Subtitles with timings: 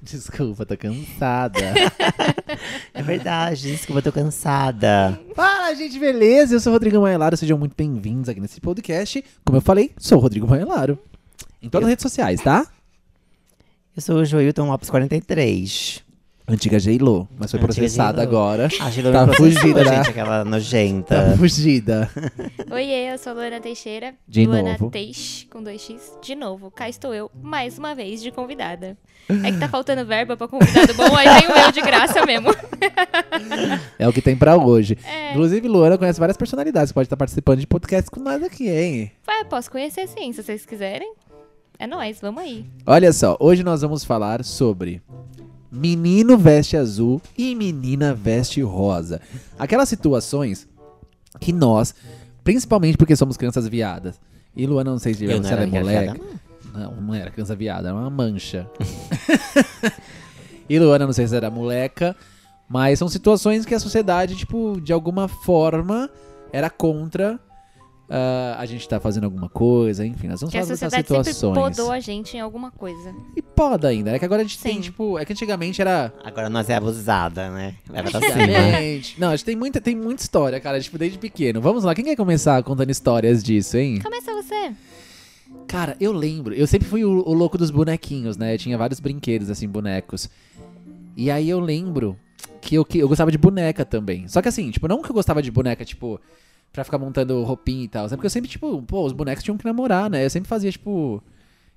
[0.02, 1.60] Desculpa, tô cansada.
[2.92, 5.18] É verdade, desculpa, tô cansada.
[5.34, 6.56] Fala, gente, beleza?
[6.56, 9.24] Eu sou o Rodrigo Maelaro, sejam muito bem-vindos aqui nesse podcast.
[9.44, 10.98] Como eu falei, sou o Rodrigo Maelaro.
[11.62, 12.66] Em todas as redes sociais, tá?
[13.96, 16.02] Eu sou o Joilton Lopes 43.
[16.50, 18.28] Antiga J-Lo, mas foi Antiga processada J.Lo.
[18.28, 18.66] agora.
[18.80, 19.96] A Sheila Tá fugida, né?
[19.96, 21.30] gente, aquela nojenta.
[21.30, 22.10] Tá fugida.
[22.70, 24.14] Oiê, eu sou Luana Teixeira.
[24.26, 24.90] De Luana novo.
[24.90, 26.00] Teix, com 2x.
[26.20, 28.96] De novo, cá estou eu, mais uma vez, de convidada.
[29.28, 32.48] É que tá faltando verba pra convidado bom, aí vem o eu de graça mesmo.
[33.98, 34.98] É o que tem pra hoje.
[35.04, 35.30] É.
[35.30, 36.92] Inclusive, Luana conhece várias personalidades.
[36.92, 39.12] Pode estar participando de podcast com nós aqui, hein?
[39.24, 41.12] Vai, posso conhecer sim, se vocês quiserem.
[41.78, 42.66] É nóis, vamos aí.
[42.84, 45.00] Olha só, hoje nós vamos falar sobre
[45.70, 49.20] menino veste azul e menina veste rosa.
[49.58, 50.68] Aquelas situações
[51.38, 51.94] que nós,
[52.42, 54.20] principalmente porque somos crianças viadas,
[54.56, 56.20] e Luana, não sei se, Eu não se ela é era moleque.
[56.20, 56.40] viada,
[56.74, 58.68] Não, não era criança viada, era uma mancha.
[60.68, 62.16] e Luana, não sei se era moleca,
[62.68, 66.10] mas são situações que a sociedade, tipo, de alguma forma,
[66.52, 67.38] era contra
[68.12, 71.32] ah, a gente tá fazendo alguma coisa, enfim, nós vamos Que falar dessas sociedade sempre
[71.32, 71.76] situações.
[71.76, 73.14] podou a gente em alguma coisa.
[73.36, 74.80] E poda ainda, é que agora a gente tem, Sim.
[74.80, 76.12] tipo, é que antigamente era.
[76.24, 77.76] Agora nós é abusada, né?
[77.88, 78.36] Leva pra cima.
[79.16, 81.60] Não, a gente tem muita, tem muita história, cara, tipo, desde pequeno.
[81.60, 84.00] Vamos lá, quem quer começar contando histórias disso, hein?
[84.02, 84.72] Começa você.
[85.68, 88.54] Cara, eu lembro, eu sempre fui o, o louco dos bonequinhos, né?
[88.54, 90.28] Eu tinha vários brinquedos, assim, bonecos.
[91.16, 92.16] E aí eu lembro
[92.60, 94.26] que eu, que eu gostava de boneca também.
[94.26, 96.20] Só que assim, tipo, não que eu gostava de boneca, tipo,
[96.72, 98.08] pra ficar montando roupinha e tal.
[98.08, 98.16] Sabe?
[98.16, 100.24] Porque eu sempre, tipo, pô, os bonecos tinham que namorar, né?
[100.24, 101.22] Eu sempre fazia, tipo.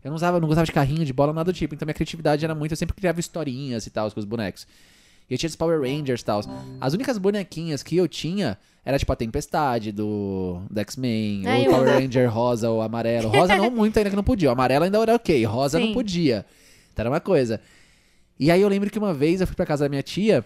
[0.03, 1.73] Eu não usava, não gostava de carrinho, de bola, nada do tipo.
[1.73, 4.67] Então minha criatividade era muito, eu sempre criava historinhas e tal com os bonecos.
[5.29, 6.41] E eu tinha os Power Rangers e tal.
[6.81, 11.71] As únicas bonequinhas que eu tinha era tipo a Tempestade do, do X-Men, ou eu
[11.71, 12.01] o Power.
[12.01, 13.29] Ranger rosa ou amarelo.
[13.29, 14.49] Rosa não muito ainda que não podia.
[14.49, 15.93] O amarelo ainda era ok, rosa não Sim.
[15.93, 16.45] podia.
[16.91, 17.61] Então era uma coisa.
[18.37, 20.43] E aí eu lembro que uma vez eu fui pra casa da minha tia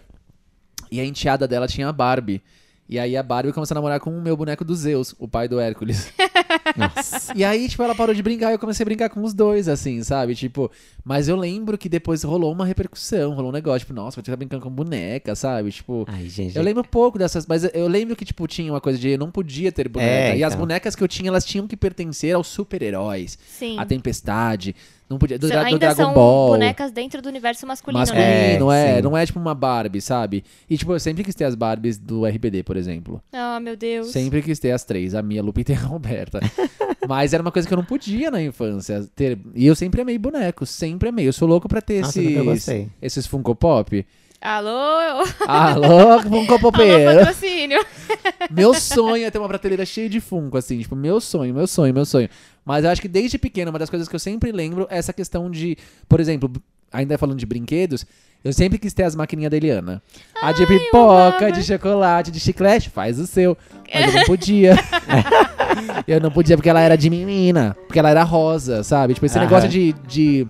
[0.92, 2.44] e a enteada dela tinha a Barbie.
[2.90, 5.48] E aí a Barbie começou a namorar com o meu boneco do Zeus, o pai
[5.48, 6.12] do Hércules.
[6.76, 7.34] Nossa.
[7.36, 9.68] E aí, tipo, ela parou de brincar e eu comecei a brincar com os dois,
[9.68, 10.36] assim, sabe?
[10.36, 10.72] Tipo,
[11.04, 14.32] mas eu lembro que depois rolou uma repercussão, rolou um negócio, tipo, nossa, vai ter
[14.32, 15.72] que brincando com boneca, sabe?
[15.72, 16.56] Tipo, Ai, gente.
[16.56, 19.32] eu lembro pouco dessas, mas eu lembro que, tipo, tinha uma coisa de eu não
[19.32, 20.10] podia ter boneca.
[20.34, 20.66] É, E as então.
[20.66, 23.38] bonecas que eu tinha, elas tinham que pertencer aos super-heróis.
[23.48, 23.78] Sim.
[23.80, 24.76] A Tempestade,
[25.10, 25.38] não podia.
[25.40, 26.50] Do, do Dragon são Ball.
[26.50, 28.00] bonecas dentro do universo masculino?
[28.00, 28.26] Masculino,
[28.68, 28.88] né?
[28.88, 29.02] é, É, sim.
[29.02, 30.44] não é tipo uma Barbie, sabe?
[30.70, 33.22] E tipo, eu sempre quis ter as Barbies do RBD, por exemplo.
[33.34, 34.08] Oh, meu Deus.
[34.08, 36.40] Sempre quis ter as três, a minha, a Lupita e a Roberta.
[37.08, 39.38] Mas era uma coisa que eu não podia na infância ter.
[39.56, 41.28] E eu sempre amei bonecos, sempre amei.
[41.28, 44.06] Eu sou louco pra ter Nossa, esses, esses Funko Pop.
[44.40, 45.26] Alô?
[45.48, 47.20] Alô, Funko Alô, Popeiro.
[47.20, 47.84] patrocínio.
[48.52, 51.94] Meu sonho é ter uma prateleira cheia de Funko, assim, tipo, meu sonho, meu sonho,
[51.94, 52.30] meu sonho.
[52.64, 55.12] Mas eu acho que desde pequeno, uma das coisas que eu sempre lembro é essa
[55.12, 55.76] questão de,
[56.08, 56.52] por exemplo,
[56.92, 58.06] ainda falando de brinquedos,
[58.44, 60.02] eu sempre quis ter as maquininhas da Eliana.
[60.42, 63.58] A de pipoca, de chocolate, de chiclete, faz o seu.
[63.92, 64.76] Mas eu não podia.
[66.08, 69.16] eu não podia porque ela era de menina, porque ela era rosa, sabe?
[69.16, 69.46] Tipo, esse Aham.
[69.48, 70.48] negócio de, de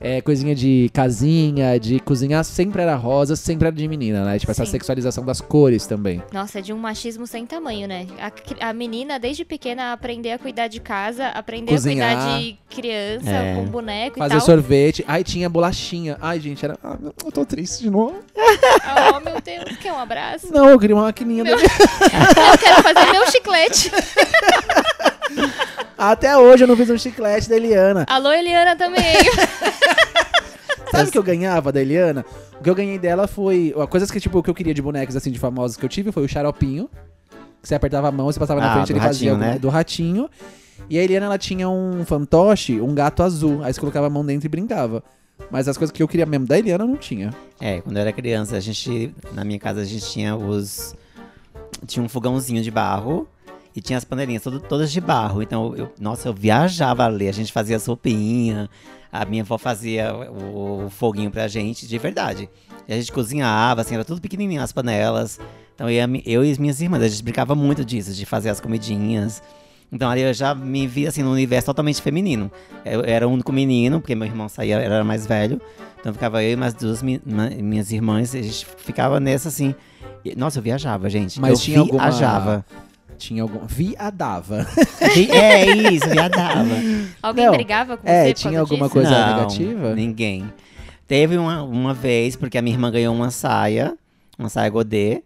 [0.00, 4.38] é, coisinha de casinha, de cozinhar, sempre era rosa, sempre era de menina, né?
[4.38, 4.72] Tipo, essa Sim.
[4.72, 6.22] sexualização das cores também.
[6.32, 8.06] Nossa, é de um machismo sem tamanho, né?
[8.60, 12.12] A, a menina, desde pequena, aprender a cuidar de casa, aprender Cozinhar.
[12.12, 13.54] a cuidar de criança, É.
[13.54, 14.46] com boneco Fazer e tal.
[14.46, 15.04] sorvete.
[15.08, 16.18] Ai, tinha bolachinha.
[16.20, 16.78] Ai, gente, era.
[16.84, 18.16] Ah, eu tô triste de novo.
[19.16, 20.52] Oh, meu Deus, quer um abraço?
[20.52, 21.42] Não, eu queria uma maquininha.
[21.44, 21.62] Meu- da-
[22.52, 23.90] Eu quero fazer meu chiclete.
[25.98, 28.04] Até hoje eu não fiz um chiclete da Eliana.
[28.08, 29.02] Alô, Eliana também.
[30.90, 32.24] Sabe o que eu ganhava da Eliana?
[32.60, 33.74] O que eu ganhei dela foi.
[33.90, 36.12] Coisas que, tipo, o que eu queria de bonecos, assim, de famosos que eu tive
[36.12, 36.88] foi o xaropinho.
[37.62, 39.54] Que você apertava a mão, você passava na Ah, frente, do ele fazia ratinho, algum-
[39.54, 39.58] né?
[39.58, 40.30] do ratinho.
[40.88, 43.62] E a Eliana, ela tinha um fantoche, um gato azul.
[43.64, 45.02] Aí você colocava a mão dentro e brincava.
[45.50, 47.34] Mas as coisas que eu queria mesmo da Eliana não tinha.
[47.60, 49.12] É, quando eu era criança, a gente.
[49.32, 50.94] Na minha casa a gente tinha os.
[51.86, 53.28] Tinha um fogãozinho de barro
[53.76, 55.42] e tinha as panelinhas todo- todas de barro.
[55.42, 57.28] Então, eu, nossa, eu viajava ali.
[57.28, 58.68] A gente fazia sopinha,
[59.12, 62.48] a minha avó fazia o, o foguinho pra gente, de verdade.
[62.88, 65.38] E a gente cozinhava, assim, era tudo pequenininho, as panelas.
[65.74, 68.48] Então, eu, e eu e as minhas irmãs, a gente brincava muito disso, de fazer
[68.48, 69.42] as comidinhas.
[69.92, 72.50] Então ali eu já me vi assim num universo totalmente feminino.
[72.84, 75.60] Eu era o único menino, porque meu irmão saía, era mais velho.
[76.00, 77.20] Então ficava eu e mais duas mi-
[77.62, 79.76] minhas irmãs, e a gente ficava nessa assim.
[80.24, 81.40] E, nossa, eu viajava, gente.
[81.40, 82.66] Mas eu tinha alguma- viajava.
[83.16, 83.66] Tinha algum.
[83.66, 84.66] Viadava.
[85.14, 86.68] Vi- é isso, viajava.
[87.22, 88.90] Alguém Não, brigava com é, você por tinha alguma disso?
[88.92, 89.94] coisa Não, negativa?
[89.94, 90.52] Ninguém.
[91.08, 93.96] Teve uma, uma vez, porque a minha irmã ganhou uma saia,
[94.38, 95.22] uma saia godê,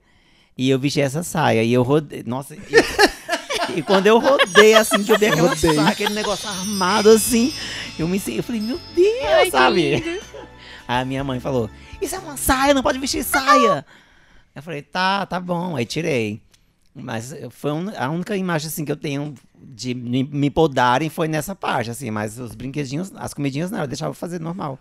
[0.56, 1.62] e eu vesti essa saia.
[1.62, 2.22] E eu rodei.
[2.26, 2.54] Nossa.
[2.54, 2.58] E,
[3.78, 5.75] e quando eu rodei, assim, que eu vi aquela Rodei.
[5.75, 7.52] saia, aquele negócio armado assim,
[7.98, 8.38] eu me senti.
[8.38, 10.20] Eu falei, meu Deus, Ai, sabe?
[10.87, 11.70] Aí a minha mãe falou:
[12.02, 13.84] Isso é uma saia, não pode vestir saia.
[14.54, 15.76] Eu falei: Tá, tá bom.
[15.76, 16.42] Aí tirei.
[16.94, 21.28] Mas foi um- a única imagem assim que eu tenho de me, me podarem foi
[21.28, 22.10] nessa parte, assim.
[22.10, 24.78] Mas os brinquedinhos, as comidinhas não, eu deixava fazer normal.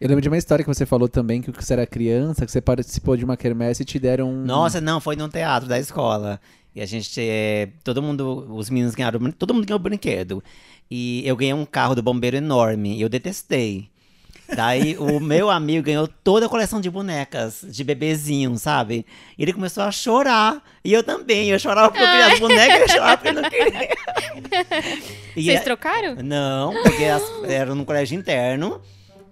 [0.00, 2.60] Eu lembro de uma história que você falou também, que você era criança, que você
[2.60, 4.44] participou de uma quermesse e te deram um...
[4.44, 6.40] Nossa, não, foi num teatro da escola.
[6.74, 10.42] E a gente, é, todo mundo, os meninos ganharam, todo mundo ganhou brinquedo.
[10.90, 13.88] E eu ganhei um carro do bombeiro enorme, e eu detestei.
[14.54, 19.06] Daí o meu amigo ganhou toda a coleção de bonecas, de bebezinho, sabe?
[19.38, 20.62] E ele começou a chorar.
[20.84, 23.42] E eu também, eu chorava porque eu queria as bonecas, e eu chorava porque eu
[23.42, 23.88] não queria.
[25.34, 26.16] E Vocês é- trocaram?
[26.22, 28.82] não, porque as, era num colégio interno.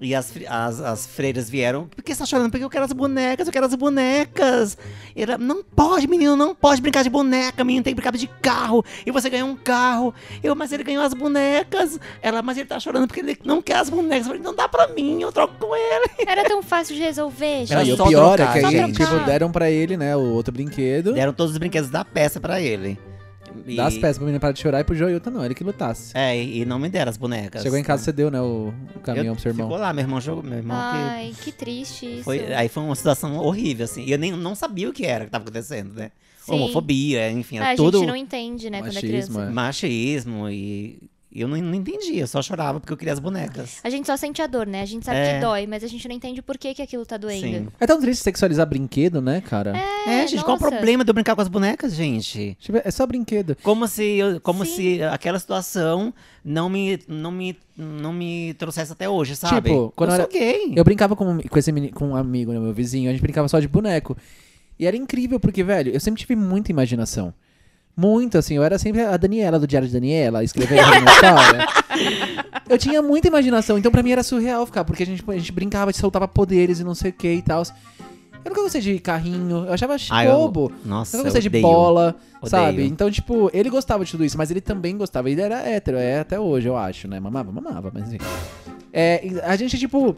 [0.01, 1.87] E as, as, as freiras vieram.
[1.87, 2.51] Por que você tá chorando?
[2.51, 4.79] Porque eu quero as bonecas, eu quero as bonecas.
[5.15, 8.27] E ela, não pode, menino, não pode brincar de boneca, menino, tem que brincar de
[8.27, 8.83] carro.
[9.05, 10.15] E você ganhou um carro.
[10.43, 12.01] Eu, mas ele ganhou as bonecas.
[12.23, 14.27] Ela, mas ele tá chorando porque ele não quer as bonecas.
[14.27, 16.11] Eu falei, não dá pra mim, eu troco com ele.
[16.27, 17.93] Era tão fácil de resolver, Ah, e gente.
[17.93, 18.97] o só pior trocar, é que aí, gente.
[18.97, 21.13] tipo, deram pra ele, né, o outro brinquedo.
[21.13, 22.99] Deram todos os brinquedos da peça pra ele.
[23.67, 26.13] E- Das peças pra menina parar de chorar e pro Joilton não, ele que lutasse.
[26.17, 27.63] É, e e não me deram as bonecas.
[27.63, 29.67] Chegou em casa, você deu, né, o, o caminhão eu, pro seu irmão.
[29.67, 30.43] Ficou lá, meu irmão jogou.
[30.43, 32.25] Meu irmão que Ai, que triste isso.
[32.25, 34.05] Foi, aí foi uma situação horrível, assim.
[34.05, 36.11] E eu nem não sabia o que era que tava acontecendo, né?
[36.45, 36.53] Sim.
[36.55, 39.43] Homofobia, enfim, a tudo gente não entende, né, quando é Machismo, criança.
[39.43, 39.51] é.
[39.51, 43.79] machismo e eu não, não entendia, eu só chorava porque eu queria as bonecas.
[43.85, 44.83] A gente só sente a dor, né?
[44.83, 45.35] A gente sabe É.
[45.35, 47.41] que dói, mas a gente não entende por que, que aquilo tá doendo.
[47.47, 47.69] Sim.
[47.79, 49.77] É tão triste sexualizar brinquedo, né, cara?
[50.07, 50.71] É, gente, qual o nossa.
[50.73, 52.57] problema de eu brincar com as bonecas, gente?
[52.59, 53.57] Tipo, É só brinquedo.
[53.63, 54.75] Como se, eu- como Sim.
[54.97, 56.13] se aquela situação
[56.45, 59.71] não me, não me, não me trouxesse até hoje, sabe?
[59.71, 60.73] Tipo, quando eu sou gay.
[60.75, 63.47] Eu brincava com, com esse meni- com um amigo, né, meu vizinho, a gente brincava
[63.49, 64.17] só de boneco.
[64.79, 67.33] E era incrível, porque, velho, eu sempre tive muita imaginação.
[68.01, 71.67] Muito, assim, eu era sempre a Daniela do Diário de Daniela, escrevendo uma história.
[72.69, 75.53] Eu tinha muita imaginação, então pra mim era surreal ficar, porque a gente, a gente
[75.53, 77.63] brincava, soltava poderes e não sei o que e tal.
[78.43, 80.73] Eu nunca gostei de carrinho, eu achava Ah, eu- bobo.
[80.83, 81.63] Nossa, Eu nunca gostei de odeio.
[81.63, 82.49] bola, Odeio.
[82.51, 82.87] sabe?
[82.87, 85.29] Então, tipo, ele gostava de tudo isso, mas ele também gostava.
[85.29, 87.21] Ele era hétero, é até hoje, eu acho, né?
[87.21, 88.25] Mamava, mamava, mas enfim.
[88.93, 90.17] É, a gente, tipo,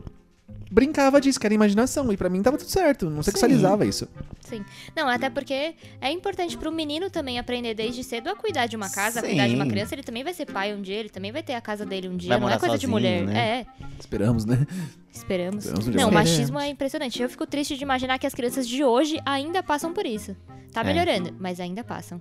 [0.72, 2.10] brincava disso, que era imaginação.
[2.12, 4.08] E pra mim tava tudo certo, não sexualizava isso.
[4.40, 4.64] Sim.
[4.96, 8.88] Não, até porque é importante pro menino também aprender desde cedo a cuidar de uma
[8.90, 9.70] casa, a cuidar de uma Sim.
[9.70, 9.94] criança.
[9.94, 12.16] Ele também vai ser pai um dia, ele também vai ter a casa dele um
[12.16, 12.30] dia.
[12.30, 13.22] Vai não é coisa de sozinho, mulher.
[13.24, 13.38] né?
[13.60, 13.66] É,
[14.00, 14.66] Esperamos, né?
[15.12, 15.64] esperamos.
[15.66, 15.90] Esperamos um.
[15.92, 17.22] Não, o machismo é impressionante.
[17.22, 20.34] Eu fico triste de imaginar que as crianças de hoje ainda passam por isso.
[20.72, 20.84] Tá É.
[20.84, 22.20] melhorando, mas ainda passam.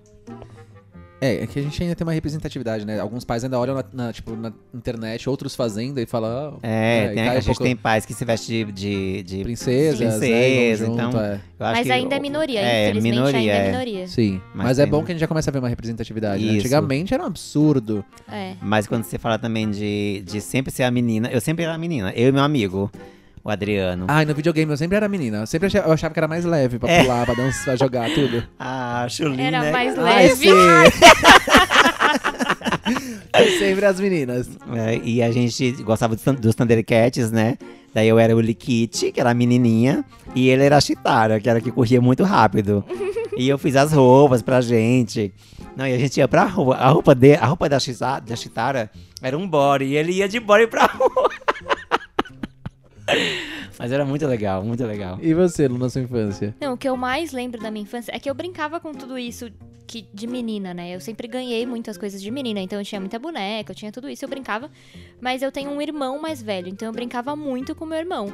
[1.24, 3.00] É, é que a gente ainda tem uma representatividade, né?
[3.00, 6.58] Alguns pais ainda olham na, na, tipo, na internet, outros fazendo e falam.
[6.64, 8.74] ah, É, e tem- cai a um gente pouco tem pais que se vestem de,
[8.74, 10.88] de, de princesas, princesa, né?
[10.88, 11.40] Vão junto, então- é.
[11.60, 13.72] Mas que ainda é minoria, é, infelizmente minoria, ainda é é.
[13.72, 14.08] minoria.
[14.08, 16.44] Sim, mas, Mas é bom que a gente já começa a ver uma representatividade.
[16.44, 16.54] né?
[16.54, 18.04] Antigamente era um absurdo.
[18.28, 18.54] É.
[18.60, 21.78] Mas quando você fala também de, de sempre ser a menina, eu sempre era a
[21.78, 22.92] menina, eu e meu amigo,
[23.44, 24.06] o Adriano.
[24.08, 25.38] Ai, no videogame eu sempre era menina.
[25.40, 27.02] Eu sempre achava, eu achava que era mais leve pra É.
[27.04, 28.44] pular, pra dançar, pra jogar, tudo.
[28.60, 29.72] Ah, Chulin, Era né?
[29.72, 30.36] mais Ai, leve.
[30.36, 30.50] sim.
[33.34, 34.50] Eu sempre as meninas.
[34.76, 37.58] É, e a gente gostava dos, dos Thundercats, né?
[37.94, 40.04] Daí eu era o Likit, que era a menininha,
[40.36, 42.84] e ele era a Chitara, que era a que corria muito rápido.
[43.38, 45.34] e eu fiz as roupas pra gente.
[45.76, 46.76] Não, e a gente ia pra rua.
[46.76, 48.92] A roupa, de, a roupa da, Chisa- da Chitara
[49.22, 51.30] era um body, e ele ia de body pra rua.
[53.78, 55.18] Mas era muito legal, muito legal.
[55.22, 56.56] E você, Lu, na sua infância?
[56.60, 59.18] Não, o que eu mais lembro da minha infância é que eu brincava com tudo
[59.18, 59.50] isso
[59.88, 60.96] que, de menina, né?
[60.96, 64.10] Eu sempre ganhei muitas coisas de menina, então eu tinha muita boneca, eu tinha tudo
[64.10, 64.70] isso, eu brincava.
[65.20, 68.32] Mas eu tenho um irmão mais velho, então eu brincava muito com meu irmão.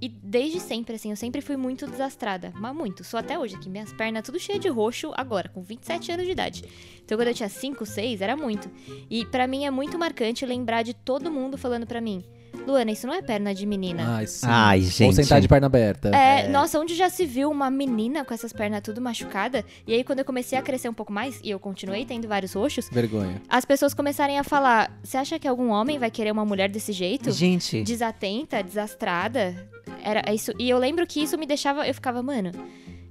[0.00, 2.52] E desde sempre, assim, eu sempre fui muito desastrada.
[2.56, 3.04] Mas muito.
[3.04, 3.70] Sou até hoje aqui.
[3.70, 6.64] Minhas pernas tudo cheia de roxo agora, com 27 anos de idade.
[7.04, 8.68] Então quando eu tinha 5, 6, era muito.
[9.08, 12.24] E pra mim é muito marcante lembrar de todo mundo falando pra mim:
[12.66, 14.16] Luana, isso não é perna de menina.
[14.16, 14.46] Ai, sim.
[14.48, 15.14] Ai, Ou gente.
[15.16, 16.08] sentar de perna aberta.
[16.08, 19.64] É, nossa, onde já se viu uma menina com essas pernas tudo machucada?
[19.86, 22.54] E aí, quando eu comecei a crescer um pouco mais, e eu continuei tendo vários
[22.54, 23.42] roxos, Vergonha.
[23.48, 26.92] as pessoas começarem a falar: Você acha que algum homem vai querer uma mulher desse
[26.92, 27.30] jeito?
[27.32, 29.54] Gente, Desatenta, desastrada?
[30.02, 30.52] Era isso.
[30.58, 31.86] E eu lembro que isso me deixava.
[31.86, 32.50] Eu ficava, mano.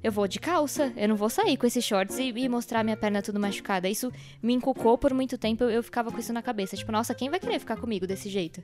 [0.04, 2.98] Eu vou de calça, eu não vou sair com esses shorts e, e mostrar minha
[2.98, 3.88] perna tudo machucada.
[3.88, 6.76] Isso me encucou por muito tempo, eu, eu ficava com isso na cabeça.
[6.76, 8.62] Tipo, nossa, quem vai querer ficar comigo desse jeito?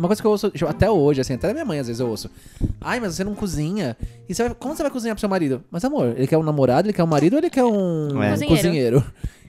[0.00, 2.00] Uma coisa que eu ouço tipo, até hoje, assim, até da minha mãe às vezes
[2.00, 2.30] eu ouço.
[2.80, 3.94] Ai, mas você não cozinha.
[4.26, 5.62] E você vai- como você vai cozinhar pro seu marido?
[5.70, 8.30] Mas amor, ele quer um namorado, ele quer um marido ou ele quer um É.
[8.46, 9.04] cozinheiro?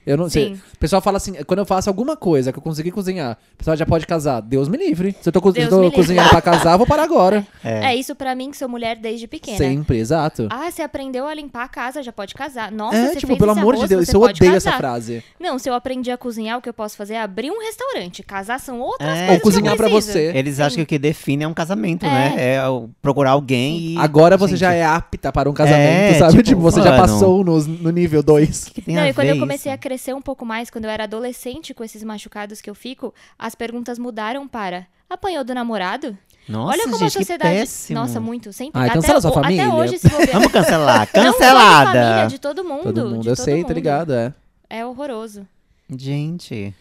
[0.06, 0.54] Eu não sei.
[0.54, 0.60] Sim.
[0.74, 3.76] O pessoal fala assim, quando eu faço alguma coisa que eu consegui cozinhar, o pessoal
[3.76, 4.40] já pode casar.
[4.40, 5.14] Deus me livre.
[5.20, 7.46] Se eu tô, co- se eu Deus tô cozinhando pra casar, vou parar agora.
[7.64, 9.56] É, isso pra mim, que sou mulher desde pequena.
[9.56, 10.48] Sempre, exato.
[10.50, 12.70] Ah, você aprendeu a limpar a casa, já pode casar.
[12.72, 14.52] Nossa, é, você tipo, fez pelo esse amor de arroz, Deus, você isso eu odeio
[14.52, 14.68] casar.
[14.70, 15.24] essa frase.
[15.38, 18.22] Não, se eu aprendi a cozinhar, o que eu posso fazer é abrir um restaurante.
[18.24, 19.30] Casar são outras É, coisas.
[19.30, 20.32] Ou que eu cozinhar pra você.
[20.34, 22.08] Eles acham que o que define é um casamento, É.
[22.08, 22.34] né?
[22.36, 22.58] É
[23.00, 23.98] procurar alguém e.
[23.98, 26.32] Agora você Gente, já é apta para um casamento, É, sabe?
[26.32, 27.02] tipo, Tipo, você já mano.
[27.02, 28.62] passou nos- no, nível 2.
[28.62, 29.76] O que, que tem Não, e quando eu comecei isso?
[29.76, 33.12] a crescer um pouco mais, quando eu era adolescente, com esses machucados que eu fico,
[33.38, 36.16] as perguntas mudaram para: apanhou do namorado?
[36.48, 37.54] Nossa, Olha como gente, a sociedade.
[37.54, 38.00] péssimo.
[38.00, 38.80] Nossa, muito, sempre.
[38.80, 39.74] Ai, até, cancela sua o- até família.
[39.74, 40.32] hoje, se bobear.
[40.32, 40.98] Vamos cancelar.
[40.98, 41.92] Não só de Cancelada.
[41.92, 42.82] família, de todo mundo.
[42.82, 43.72] Todo mundo, de eu todo sei, tá mundo.
[43.74, 44.34] ligado, é.
[44.68, 45.46] É horroroso.
[45.88, 46.74] Gente.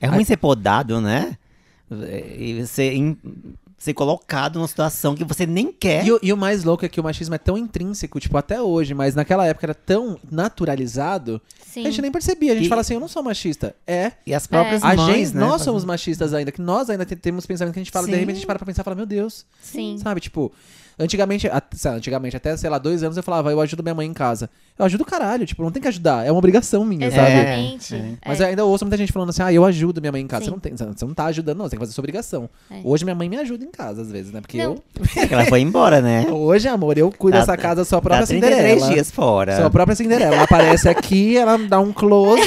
[0.00, 1.36] É ruim ser podado, né?
[1.90, 3.16] E ser, in-
[3.78, 6.06] ser colocado numa situação que você nem quer.
[6.06, 8.60] E, o- e o mais louco é que o machismo é tão intrínseco, tipo, até
[8.60, 11.82] hoje, mas naquela época era tão naturalizado Sim.
[11.82, 12.52] que a gente nem percebia.
[12.52, 13.74] A gente E- fala assim, eu não sou machista.
[13.86, 14.12] É.
[14.26, 15.40] E as próprias A mães, gente, né?
[15.46, 18.12] nós somos machistas ainda, que nós ainda te- temos pensamento que a gente fala, de
[18.14, 18.20] Sim.
[18.20, 19.44] repente a gente para pra pensar e fala, meu Deus.
[19.60, 19.98] Sim.
[20.02, 20.50] Sabe, tipo,
[20.98, 23.94] antigamente, at- sei lá, antigamente, até, sei lá, dois anos eu falava, eu ajudo minha
[23.94, 24.48] mãe em casa.
[24.78, 27.32] Eu ajudo o caralho, tipo, não tem que ajudar, é uma obrigação minha, sabe?
[27.32, 27.94] Exatamente.
[27.94, 28.12] É, é.
[28.26, 28.44] Mas É.
[28.44, 30.44] eu ainda ouço muita gente falando assim, ah, eu ajudo minha mãe em casa.
[30.44, 32.48] Você não, tem, você não tá ajudando, não, você tem que fazer sua obrigação.
[32.70, 32.80] É.
[32.84, 34.40] Hoje minha mãe me ajuda em casa, às vezes, né?
[34.40, 34.74] Porque Não.
[34.74, 34.82] eu.
[35.16, 36.26] É que ela foi embora, né?
[36.30, 38.92] Hoje, amor, eu cuido Tá- dessa casa, sou a própria Tá 33 Cinderela.
[38.92, 39.56] dias fora.
[39.56, 40.34] Sou a própria Cinderela.
[40.34, 42.42] Ela aparece aqui, ela dá um close,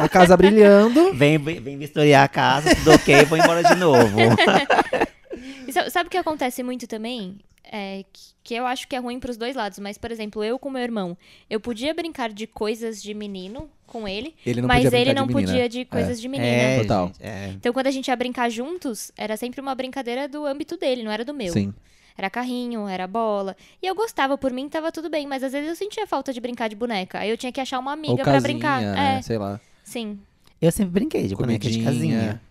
[0.00, 1.12] a casa brilhando.
[1.14, 4.16] Vem, vem, vistoriar a casa, tudo ok, vou embora de novo.
[5.72, 7.38] Sa- sabe o que acontece muito também?
[7.72, 9.78] É, que, que eu acho que é ruim pros dois lados.
[9.78, 11.16] Mas, por exemplo, eu com meu irmão,
[11.48, 15.68] eu podia brincar de coisas de menino com ele, Ele mas ele não de podia
[15.68, 16.48] de coisas de menina.
[16.52, 17.12] É, Total.
[17.20, 17.48] é.
[17.56, 21.10] Então, quando a gente ia brincar juntos, era sempre uma brincadeira do âmbito dele, não
[21.12, 21.52] era do meu.
[21.52, 21.72] Sim.
[22.18, 23.56] Era carrinho, era bola.
[23.82, 26.40] E eu gostava, por mim tava tudo bem, mas às vezes eu sentia falta de
[26.40, 27.18] brincar de boneca.
[27.20, 28.80] Aí eu tinha que achar uma amiga pra casinha, brincar.
[28.82, 29.18] né?
[29.18, 29.60] É, Sei lá.
[29.84, 30.18] sim.
[30.60, 32.18] Eu sempre brinquei de boneca de Comidinha.
[32.18, 32.42] casinha.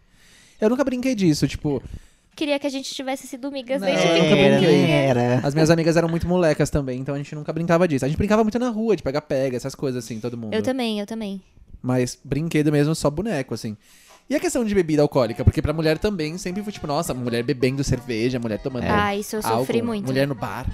[0.59, 1.81] Eu nunca brinquei disso, tipo,
[2.39, 5.45] Queria que a gente tivesse sido amigas Não, desde eu nunca Era, era.
[5.45, 8.05] as minhas amigas eram muito molecas também, então a gente nunca brincava disso.
[8.05, 10.53] A gente brincava muito na rua, de pega-pega, essas coisas assim, todo mundo.
[10.53, 11.41] Eu também, eu também.
[11.81, 13.75] Mas brinquedo mesmo, só boneco, assim.
[14.29, 15.43] E a questão de bebida alcoólica?
[15.43, 18.85] Porque pra mulher também sempre foi tipo, nossa, mulher bebendo cerveja, mulher tomando.
[18.87, 20.05] Ah, isso eu sofri álcool, muito.
[20.05, 20.65] Mulher no bar.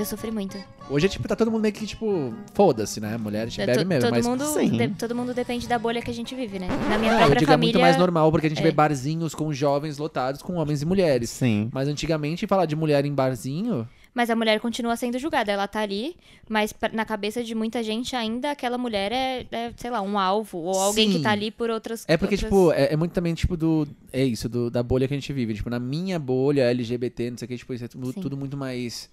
[0.00, 0.56] Eu sofri muito.
[0.88, 3.16] Hoje é tipo, tá todo mundo meio que tipo, foda-se, né?
[3.18, 4.02] Mulher a gente bebe mesmo.
[4.02, 4.70] todo, mas mundo, Sim.
[4.70, 6.68] de- todo mundo depende da bolha que a gente vive, né?
[6.88, 7.72] Na minha eu própria digo, é família.
[7.74, 8.62] muito mais normal, porque a gente é.
[8.62, 11.28] vê barzinhos com jovens lotados com homens e mulheres.
[11.30, 11.68] Sim.
[11.72, 13.86] Mas antigamente, falar de mulher em barzinho.
[14.12, 15.52] Mas a mulher continua sendo julgada.
[15.52, 16.16] Ela tá ali,
[16.48, 20.18] mas pra- na cabeça de muita gente ainda aquela mulher é, é, sei lá, um
[20.18, 20.58] alvo.
[20.58, 21.18] Ou alguém Sim.
[21.18, 23.86] que tá ali por outras É porque, outras- tipo, é, é muito também, tipo, do.
[24.12, 25.54] É isso, do, da bolha que a gente vive.
[25.54, 28.56] Tipo, na minha bolha LGBT, não sei o que, tipo, isso é tudo, tudo muito
[28.56, 29.08] mais.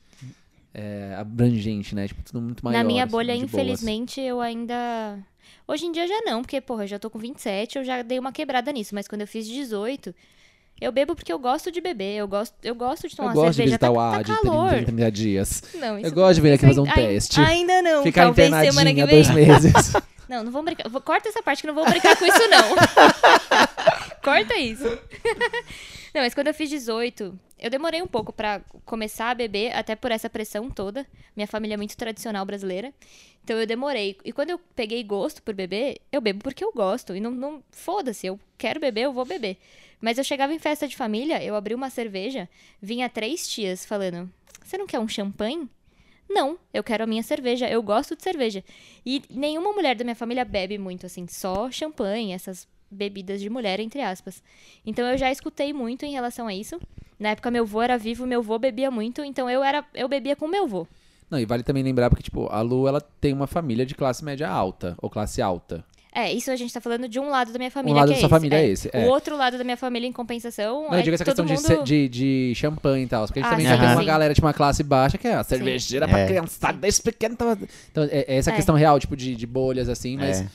[0.74, 2.08] É, abrangente, né?
[2.08, 2.78] Tipo, tudo muito maior.
[2.78, 3.44] Na minha assim, bolha, boas.
[3.44, 5.18] infelizmente, eu ainda.
[5.68, 8.20] Hoje em dia já não, porque, porra, eu já tô com 27, eu já dei
[8.20, 8.94] uma quebrada nisso.
[8.96, 10.14] Mas quando eu fiz 18,
[10.80, 12.18] eu bebo porque eu gosto de beber.
[12.18, 13.78] Eu gosto, eu gosto de Eu tomar gosto de cerveja.
[13.78, 14.70] visitar tá, o tá AD calor.
[14.70, 15.64] 30, 30 dias.
[15.76, 17.40] Não, isso Eu gosto de vir aqui fazer um teste.
[17.42, 18.04] Ainda não.
[18.04, 19.08] Ficar Talvez semana que vem.
[19.08, 19.74] dois meses.
[20.28, 20.90] Não, não vamos brincar.
[20.90, 22.76] Vou- Corta essa parte que não vou brincar com isso, não.
[24.22, 24.84] Corta isso.
[26.14, 29.96] Não, mas quando eu fiz 18, eu demorei um pouco pra começar a beber, até
[29.96, 31.08] por essa pressão toda.
[31.36, 32.94] Minha família é muito tradicional brasileira.
[33.44, 34.18] Então eu demorei.
[34.24, 37.16] E quando eu peguei gosto por beber, eu bebo porque eu gosto.
[37.16, 39.58] E não, não foda-se, eu quero beber, eu vou beber.
[40.00, 42.48] Mas eu chegava em festa de família, eu abri uma cerveja,
[42.82, 44.32] vinha três tias falando:
[44.64, 45.68] Você não quer um champanhe?
[46.30, 48.64] Não, eu quero a minha cerveja, eu gosto de cerveja.
[49.06, 53.80] E nenhuma mulher da minha família bebe muito, assim, só champanhe, essas bebidas de mulher,
[53.80, 54.42] entre aspas.
[54.86, 56.80] Então eu já escutei muito em relação a isso.
[57.20, 60.36] Na época meu avô era vivo, meu avô bebia muito, então eu era eu bebia
[60.36, 60.88] com meu avô.
[61.30, 64.24] Não, e vale também lembrar porque, tipo, a Lu, ela tem uma família de classe
[64.24, 65.84] média alta, ou classe alta.
[66.16, 68.18] É, isso a gente tá falando de um lado da minha família, lado que da
[68.18, 68.36] é sua esse.
[68.36, 69.06] família é esse, é.
[69.06, 71.54] O outro lado da minha família, em compensação, Não, é eu digo essa questão de,
[71.54, 71.62] mundo...
[71.66, 73.26] ce- de, de champanhe e tal.
[73.28, 74.08] Porque a gente Ah, também sim, já tem uma sim.
[74.08, 76.28] galera de uma classe baixa que é a cervejeira pra É.
[76.28, 77.36] criançada desde pequeno.
[77.92, 78.56] Então, é, é essa É.
[78.56, 80.46] questão real, tipo, de, de bolhas, assim, mas.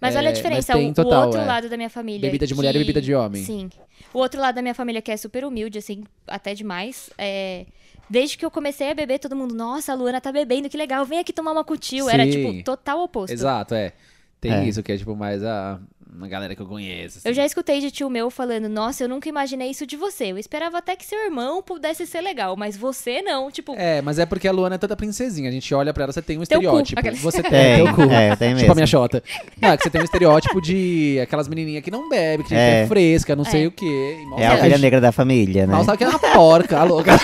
[0.00, 0.06] É.
[0.06, 1.44] Mas olha a É, diferença, tem o, total, o outro é.
[1.44, 2.20] lado da minha família.
[2.20, 3.44] Bebida de mulher e bebida de homem.
[3.44, 3.68] Sim.
[4.14, 7.66] O outro lado da minha família, que é super humilde, assim, até demais, é.
[8.08, 11.04] Desde que eu comecei a beber, todo mundo, nossa, a Luana tá bebendo, que legal,
[11.04, 12.08] vem aqui tomar uma cutil.
[12.10, 12.30] Era, Sim.
[12.30, 13.32] tipo, total oposto.
[13.32, 13.92] Exato, é.
[14.40, 14.64] Tem É.
[14.64, 15.78] isso que é, tipo, mais a,
[16.22, 17.18] a galera que eu conheço.
[17.18, 17.28] assim.
[17.28, 20.26] Eu já escutei de tio meu falando, nossa, eu nunca imaginei isso de você.
[20.32, 23.50] Eu esperava até que seu irmão pudesse ser legal, mas você não.
[23.50, 25.48] Tipo, É, mas é porque a Luana é toda princesinha.
[25.48, 27.00] A gente olha pra ela, você tem um Teu cu, estereótipo.
[27.00, 28.02] aqueles- Você tem, Tem, teu cu.
[28.02, 28.72] é, tem Tipo mesmo.
[28.72, 29.22] a minha xota.
[29.60, 32.82] Não, é que você tem um estereótipo de aquelas menininhas que não bebem, que É.
[32.82, 33.66] é fresca, não sei É.
[33.66, 34.16] o quê.
[34.38, 35.72] É a ovelha negra da família, né?
[35.74, 37.12] Mal sabe que é uma porca, a louca.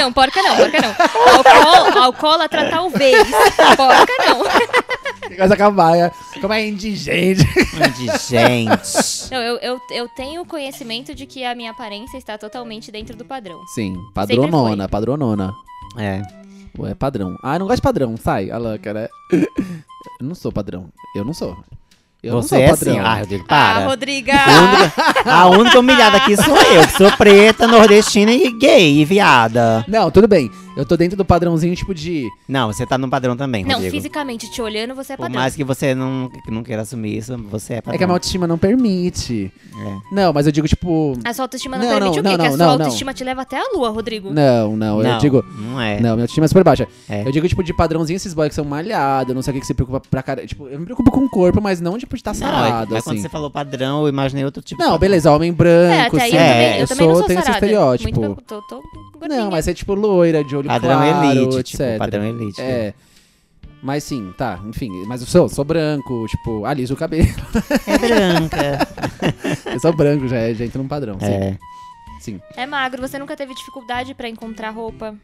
[0.00, 0.94] não, porca não, porca não.
[1.36, 3.28] Alcool, alcoólatra talvez.
[3.76, 4.44] Porca não.
[5.34, 5.96] Começa a acabar.
[5.96, 6.10] é,
[6.40, 7.42] Como é indigente.
[8.28, 9.30] Gente.
[9.30, 13.24] Não, eu, eu, eu tenho conhecimento de que a minha aparência está totalmente dentro do
[13.24, 13.60] padrão.
[13.74, 15.52] Sim, padronona, padronona.
[15.98, 16.22] É.
[16.78, 17.36] Ué, padrão.
[17.42, 18.16] Ah, eu não gosto de padrão.
[18.16, 19.08] Sai, Alan, cara.
[20.20, 20.88] Eu não sou padrão.
[21.16, 21.56] Eu não sou.
[22.22, 22.84] Eu você não é sou assim.
[22.86, 23.06] padrão.
[23.06, 23.86] Ah, Rodrigo, Ah, para.
[23.86, 24.32] Rodriga!
[24.34, 29.04] A única, a única humilhada aqui sou eu, que sou preta, nordestina e gay e
[29.04, 29.84] viada.
[29.88, 30.50] Não, tudo bem.
[30.76, 32.28] Eu tô dentro do padrãozinho, tipo de.
[32.48, 33.94] Não, você tá no padrão também, Não, Rodrigo.
[33.94, 35.40] fisicamente te olhando, você é Por padrão.
[35.40, 37.94] mais que você não, que não queira assumir isso, você é padrão.
[37.94, 39.52] É que a minha autoestima não permite.
[39.76, 39.96] É.
[40.14, 41.16] Não, mas eu digo, tipo.
[41.24, 42.22] A sua autoestima não, Não, permite não, o quê?
[42.22, 42.84] não, que a não, sua não, não.
[42.84, 44.30] autoestima te leva até a lua, Rodrigo.
[44.30, 45.44] Não, não, eu Não, digo.
[45.58, 45.94] Não é.
[46.00, 46.88] Não, minha autoestima é super baixa.
[47.08, 47.26] É.
[47.26, 49.66] Eu digo, tipo, de padrãozinho, esses boys que são malhados, não sei o que, que
[49.66, 50.46] se preocupa pra cara.
[50.46, 52.94] Tipo, eu me preocupo com o corpo, mas não, tipo, de estar Não, é, sarado,
[52.94, 53.22] mas quando assim.
[53.22, 55.00] você falou padrão, eu imaginei outro tipo de Não, padrão.
[55.00, 56.36] beleza, homem branco, É, até aí sim.
[56.36, 57.66] eu também, É, eu também não sou tenho esse sarada.
[57.66, 58.20] estereótipo.
[58.20, 58.82] Muito, tô, tô
[59.18, 59.40] gordinha.
[59.44, 61.76] Não, mas é tipo loira, de olho Padrão claro, elite, etc.
[61.76, 62.60] tipo, padrão elite.
[62.60, 62.94] É.
[63.82, 64.88] Mas sim, tá, enfim.
[65.06, 67.28] Mas eu sou, sou branco, tipo, aliso o cabelo.
[67.86, 68.88] É branca.
[69.72, 71.26] eu sou branco, já, é- já entra num padrão, sim.
[71.26, 71.58] é.
[72.20, 72.40] sim.
[72.56, 75.14] É magro, você nunca teve dificuldade pra encontrar roupa.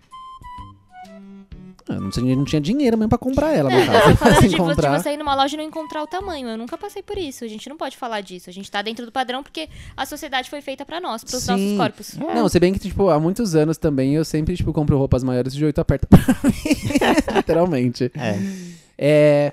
[1.95, 4.17] Eu não, tinha, não tinha dinheiro mesmo pra comprar ela, no Não, eu caso.
[4.19, 6.49] falando Se de, vo- de você ir numa loja e não encontrar o tamanho.
[6.49, 7.45] Eu nunca passei por isso.
[7.45, 8.49] A gente não pode falar disso.
[8.49, 11.63] A gente tá dentro do padrão porque a sociedade foi feita pra nós, pros nossos
[11.65, 11.77] Sim.
[11.77, 12.17] corpos.
[12.17, 15.53] Não, se bem que, tipo, há muitos anos também eu sempre, tipo, compro roupas maiores
[15.55, 16.53] de 8 aperta pra mim.
[17.37, 18.11] Literalmente.
[18.17, 18.39] É.
[18.99, 19.53] É.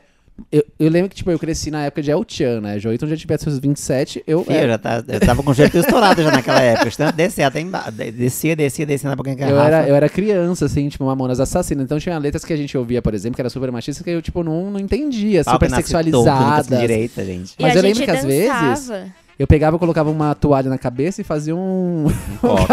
[0.52, 2.80] Eu, eu lembro que, tipo, eu cresci na época de El Chan, né?
[2.80, 4.44] Jo, então já tivesse seus 27, eu.
[4.44, 7.12] Fih, é, eu, já tá, eu tava com o jeito estourado já naquela época.
[7.12, 7.92] Descia até embaixo.
[7.92, 9.68] Descia, descia, descia na boca da eu, garrafa.
[9.68, 11.84] era, eu era criança, assim, tipo, Mamonas Assassinas.
[11.84, 14.22] Então tinha letras que a gente ouvia, por exemplo, que era super machista, que eu,
[14.22, 15.44] tipo, não, não entendia.
[15.44, 16.80] Pau super sexualizadas.
[16.80, 17.54] direita, gente.
[17.58, 18.92] E Mas a eu lembro que às vezes-.
[19.40, 22.06] Eu pegava, colocava uma toalha na cabeça e fazia um.
[22.42, 22.68] Pop.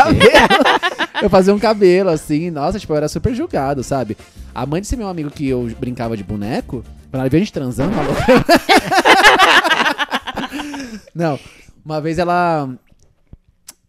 [1.22, 2.50] eu fazia um cabelo, assim.
[2.50, 4.16] Nossa, tipo, eu era super julgado, sabe?
[4.54, 6.82] A mãe desse meu amigo que eu brincava de boneco,
[7.14, 8.18] quando ela viu a gente transando, maluco.
[11.14, 11.38] Não,
[11.84, 12.68] uma vez ela.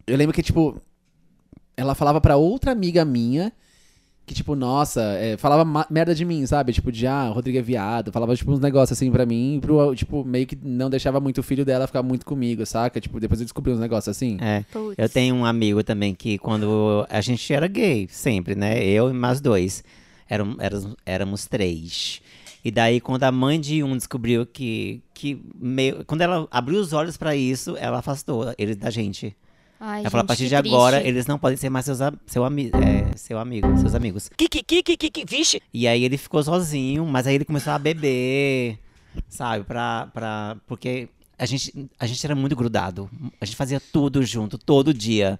[0.06, 0.80] Eu lembro que, tipo,
[1.76, 3.52] ela falava pra outra amiga minha
[4.24, 6.72] que, tipo, nossa, é, falava merda de mim, sabe?
[6.72, 8.12] Tipo, de, ah, o Rodrigo é viado.
[8.12, 11.42] Falava, tipo, uns negócios assim pra mim, pro, tipo, meio que não deixava muito o
[11.42, 13.00] filho dela ficar muito comigo, saca?
[13.00, 14.38] Tipo, depois eu descobri uns negócios assim.
[14.40, 14.62] É.
[14.70, 14.94] Putz.
[14.96, 18.84] Eu tenho um amigo também que quando a gente era gay, sempre, né?
[18.84, 19.82] Eu e mais dois.
[20.28, 22.22] Eram, éramos, éramos três.
[22.66, 25.00] E daí, quando a mãe de um descobriu que.
[25.14, 29.36] que meio, quando ela abriu os olhos pra isso, ela afastou ele da gente.
[29.78, 31.08] Ai, ela falou: a partir de agora, triste.
[31.08, 34.28] eles não podem ser mais seus, seu, ami é, seu amigo, seus amigos.
[34.36, 35.62] Que, que, que, que, que, que, vixe.
[35.72, 38.80] E aí ele ficou sozinho, mas aí ele começou a beber,
[39.28, 39.62] sabe?
[39.62, 43.08] Pra, pra, porque a gente, a gente era muito grudado.
[43.40, 45.38] A gente fazia tudo junto, todo dia.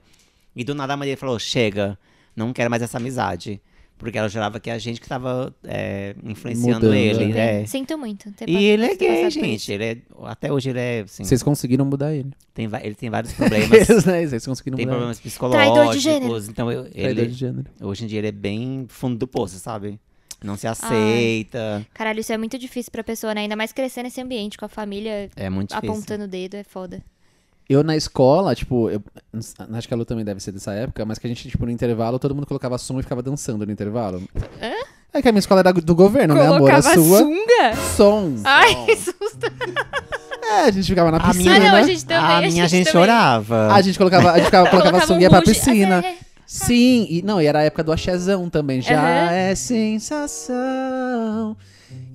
[0.54, 1.98] E do nada a mãe dele falou: chega,
[2.36, 3.60] não quero mais essa amizade.
[3.98, 7.32] Porque ela jurava que a gente que tava é, influenciando Mudando, ele.
[7.32, 7.62] né?
[7.62, 7.66] é.
[7.66, 8.30] Sinto muito.
[8.32, 9.72] ter E ele é gay, gente.
[9.72, 11.00] Ele é, até hoje ele é.
[11.00, 12.30] Assim, Vocês conseguiram mudar ele.
[12.52, 13.88] tem, ele tem vários problemas.
[13.88, 14.26] Eles, né?
[14.26, 16.02] Vocês conseguiram tem mudar problemas Traidor de psicológicos.
[16.02, 16.38] gênero.
[16.50, 16.92] Então eu, ele.
[16.92, 17.70] Traidor ele, de gênero.
[17.80, 19.98] hoje em dia ele é bem fundo do poço, sabe?
[20.44, 21.86] Não se aceita.
[21.94, 23.40] Caralho, isso é muito difícil pra pessoa, né?
[23.40, 25.90] Ainda mais crescer nesse ambiente com a família É muito difícil.
[25.90, 27.02] apontando o dedo, é foda.
[27.68, 29.02] Eu na escola, tipo, eu,
[29.72, 31.72] acho que a Lu também deve ser dessa época, mas que a gente, tipo, no
[31.72, 34.22] intervalo, todo mundo colocava som e ficava dançando no intervalo.
[34.62, 34.72] Hã?
[35.12, 36.70] É que a minha escola era do governo, né, amor?
[36.70, 37.18] A sua.
[37.18, 37.76] sunga?
[37.96, 38.34] Som.
[38.44, 39.46] Ai, que susto.
[40.48, 41.58] É, a gente ficava na A piscina.
[41.58, 42.36] minha- Ah, não, a gente também.
[42.36, 42.92] a minha gente, também.
[43.02, 43.74] chorava.
[43.74, 46.02] A gente colocava, a gente ficava, colocava Colocava som um e ia pra piscina.
[46.04, 46.16] Ah, é, é.
[46.46, 48.80] Sim, e não, e era a época do axézão também.
[48.80, 49.32] Já Aham.
[49.32, 51.56] é sensação.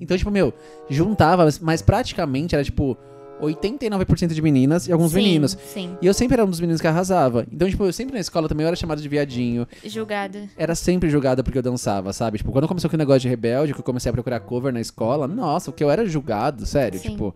[0.00, 0.54] Então, tipo, meu,
[0.88, 2.96] juntava, mas praticamente era tipo
[3.42, 5.56] 89% de meninas e alguns Sim, meninos.
[5.72, 7.46] Sim, E eu sempre era um dos meninos que arrasava.
[7.52, 9.66] Então, tipo, eu sempre na escola também eu era chamado de viadinho.
[9.84, 10.48] julgada.
[10.56, 12.38] Era sempre julgada porque eu dançava, sabe?
[12.38, 15.26] Tipo, quando começou aquele negócio de rebelde, que eu comecei a procurar cover na escola,
[15.26, 16.98] nossa, o que eu era julgado, sério.
[16.98, 17.10] Sim.
[17.10, 17.34] Tipo,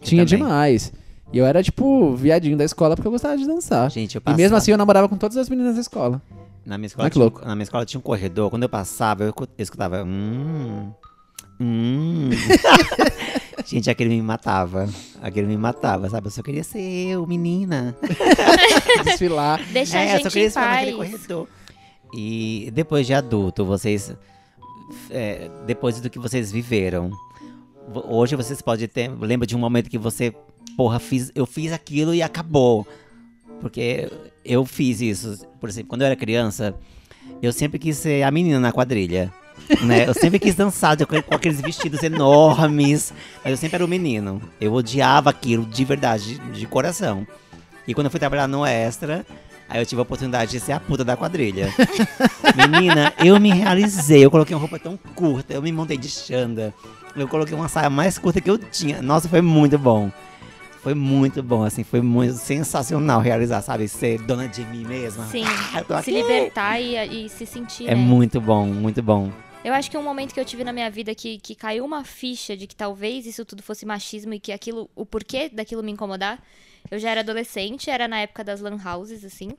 [0.00, 0.38] tinha também.
[0.44, 0.92] demais.
[1.32, 3.90] E eu era, tipo, viadinho da escola porque eu gostava de dançar.
[3.90, 4.36] Gente, eu E passava.
[4.42, 6.22] mesmo assim eu namorava com todas as meninas da escola.
[6.64, 7.44] Na minha escola, tinha, louco.
[7.46, 8.50] na minha escola tinha um corredor.
[8.50, 10.04] Quando eu passava, eu escutava.
[10.04, 10.90] Hum.
[11.60, 12.30] Hum.
[13.66, 14.88] Gente, aquele me matava.
[15.20, 16.28] Aquele me matava, sabe?
[16.28, 17.96] Eu só queria ser eu, menina.
[19.04, 19.60] Desfilar.
[19.72, 21.48] Deixa é, a eu só gente queria em ficar naquele corredor.
[22.14, 24.14] E depois de adulto, vocês.
[25.10, 27.10] é, depois do que vocês viveram.
[28.08, 29.10] Hoje vocês podem ter.
[29.20, 30.34] Lembra de um momento que você.
[30.76, 32.86] Porra, fiz, eu fiz aquilo e acabou.
[33.60, 34.10] Porque
[34.44, 35.46] eu fiz isso.
[35.60, 36.74] Por exemplo, quando eu era criança,
[37.42, 39.32] eu sempre quis ser a menina na quadrilha.
[39.82, 40.08] Né?
[40.08, 43.12] Eu sempre quis dançar com aqueles vestidos enormes.
[43.42, 44.40] Mas eu sempre era o menino.
[44.60, 47.26] Eu odiava aquilo de verdade, de, de coração.
[47.86, 49.24] E quando eu fui trabalhar no Extra,
[49.70, 51.72] Aí eu tive a oportunidade de ser a puta da quadrilha.
[52.56, 54.24] Menina, eu me realizei.
[54.24, 56.72] Eu coloquei uma roupa tão curta, eu me montei de Xanda.
[57.14, 59.02] Eu coloquei uma saia mais curta que eu tinha.
[59.02, 60.10] Nossa, foi muito bom.
[60.82, 63.88] Foi muito bom, assim, foi muito sensacional realizar, sabe?
[63.88, 65.26] Ser dona de mim mesma.
[65.26, 68.00] Sim, Ah, se libertar e, e se sentir, É né?
[68.00, 69.30] muito bom, muito bom.
[69.64, 72.04] Eu acho que um momento que eu tive na minha vida que, que caiu uma
[72.04, 75.90] ficha de que talvez isso tudo fosse machismo e que aquilo, o porquê daquilo me
[75.90, 76.42] incomodar.
[76.90, 79.50] Eu já era adolescente, era na época das lan houses, assim,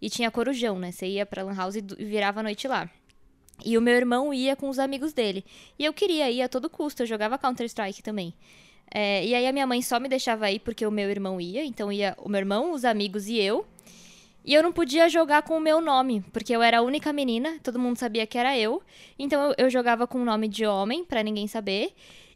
[0.00, 0.90] e tinha corujão, né?
[0.90, 2.90] Você ia pra lan house e virava a noite lá.
[3.64, 5.44] E o meu irmão ia com os amigos dele.
[5.78, 8.34] E eu queria ir a todo custo, eu jogava Counter-Strike também.
[8.90, 11.64] É, e aí a minha mãe só me deixava ir porque o meu irmão ia,
[11.64, 13.66] então ia o meu irmão, os amigos e eu.
[14.44, 17.58] E eu não podia jogar com o meu nome, porque eu era a única menina,
[17.62, 18.82] todo mundo sabia que era eu.
[19.18, 21.94] Então eu, eu jogava com o nome de homem, pra ninguém saber.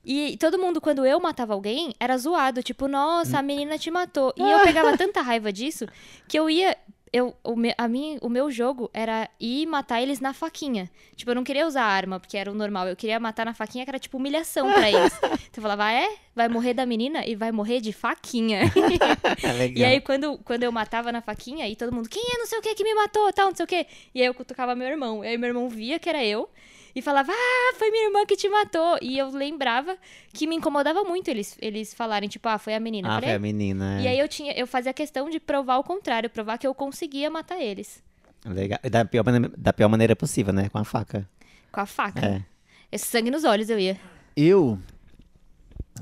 [0.09, 2.62] E todo mundo, quando eu matava alguém, era zoado.
[2.62, 4.33] Tipo, nossa, a menina te matou.
[4.37, 5.85] E eu pegava tanta raiva disso
[6.29, 6.77] que eu ia.
[7.12, 10.90] Eu, o, me, a mim, o meu jogo era ir matar eles na faquinha.
[11.14, 12.88] Tipo, eu não queria usar arma, porque era o normal.
[12.88, 15.12] Eu queria matar na faquinha, que era tipo humilhação pra eles.
[15.57, 16.09] Então eu falava, ah, é?
[16.35, 18.61] Vai morrer da menina e vai morrer de faquinha.
[19.42, 19.79] É legal.
[19.79, 22.59] E aí, quando, quando eu matava na faquinha, aí todo mundo, quem é não sei
[22.59, 23.87] o que que me matou, tal, não sei o que.
[24.14, 25.25] E aí eu cutucava meu irmão.
[25.25, 26.49] E aí meu irmão via que era eu
[26.96, 28.96] e falava, ah, foi minha irmã que te matou.
[29.02, 29.98] E eu lembrava
[30.32, 33.09] que me incomodava muito eles, eles falarem, tipo, ah, foi a menina.
[33.09, 34.00] Ah, falei, foi a menina.
[34.00, 34.11] E é.
[34.12, 37.61] aí eu tinha, eu fazia questão de provar o contrário, provar que eu conseguia matar
[37.61, 38.02] eles.
[38.46, 38.78] Legal.
[38.82, 40.70] E Da pior, maneira, da pior maneira possível, né?
[40.70, 41.28] Com a faca.
[41.70, 42.24] Com a faca.
[42.24, 42.42] É.
[42.90, 44.00] Esse sangue nos olhos eu ia.
[44.35, 44.78] Eu.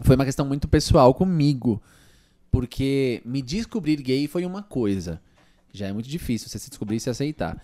[0.02, 1.82] Foi uma questão muito pessoal comigo.
[2.52, 5.20] Porque me descobrir gay foi uma coisa.
[5.72, 7.60] Já é muito difícil você se descobrir e se aceitar.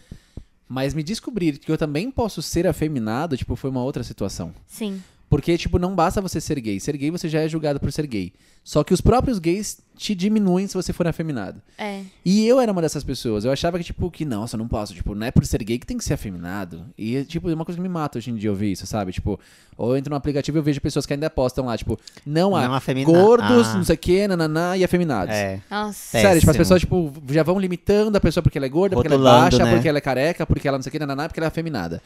[0.72, 4.54] Mas me descobrir que eu também posso ser afeminado, tipo, foi uma outra situação.
[4.68, 5.02] Sim.
[5.30, 6.80] Porque, tipo, não basta você ser gay.
[6.80, 8.32] Ser gay você já é julgado por ser gay.
[8.64, 11.62] Só que os próprios gays te diminuem se você for afeminado.
[11.78, 12.00] É.
[12.24, 13.44] E eu era uma dessas pessoas.
[13.44, 14.92] Eu achava que, tipo, que nossa, eu não posso.
[14.92, 16.84] Tipo, não é por ser gay que tem que ser afeminado.
[16.98, 19.12] E, tipo, é uma coisa que me mata hoje em dia ouvir isso, sabe?
[19.12, 19.38] Tipo,
[19.76, 22.56] ou eu entro no aplicativo e eu vejo pessoas que ainda postam lá, tipo, não
[22.56, 23.74] há Não afemina- gordos, Ah.
[23.76, 25.32] não sei o que, nananá, e afeminados.
[25.32, 25.60] É.
[25.70, 26.18] Nossa.
[26.18, 29.06] Sério, tipo, as pessoas, tipo, já vão limitando a pessoa porque ela é gorda, porque
[29.06, 29.72] ela é Rotulando, baixa, né?
[29.74, 32.02] porque ela é careca, porque ela não sei o que, nananá, porque ela é afeminada.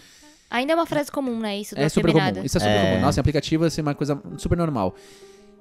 [0.51, 1.59] Ainda é uma frase comum, né?
[1.59, 2.35] Isso do É super afeminada.
[2.37, 2.47] comum.
[2.47, 2.91] Isso é super É.
[2.91, 3.01] comum.
[3.03, 4.95] Nossa, em aplicativo assim, é uma coisa super normal.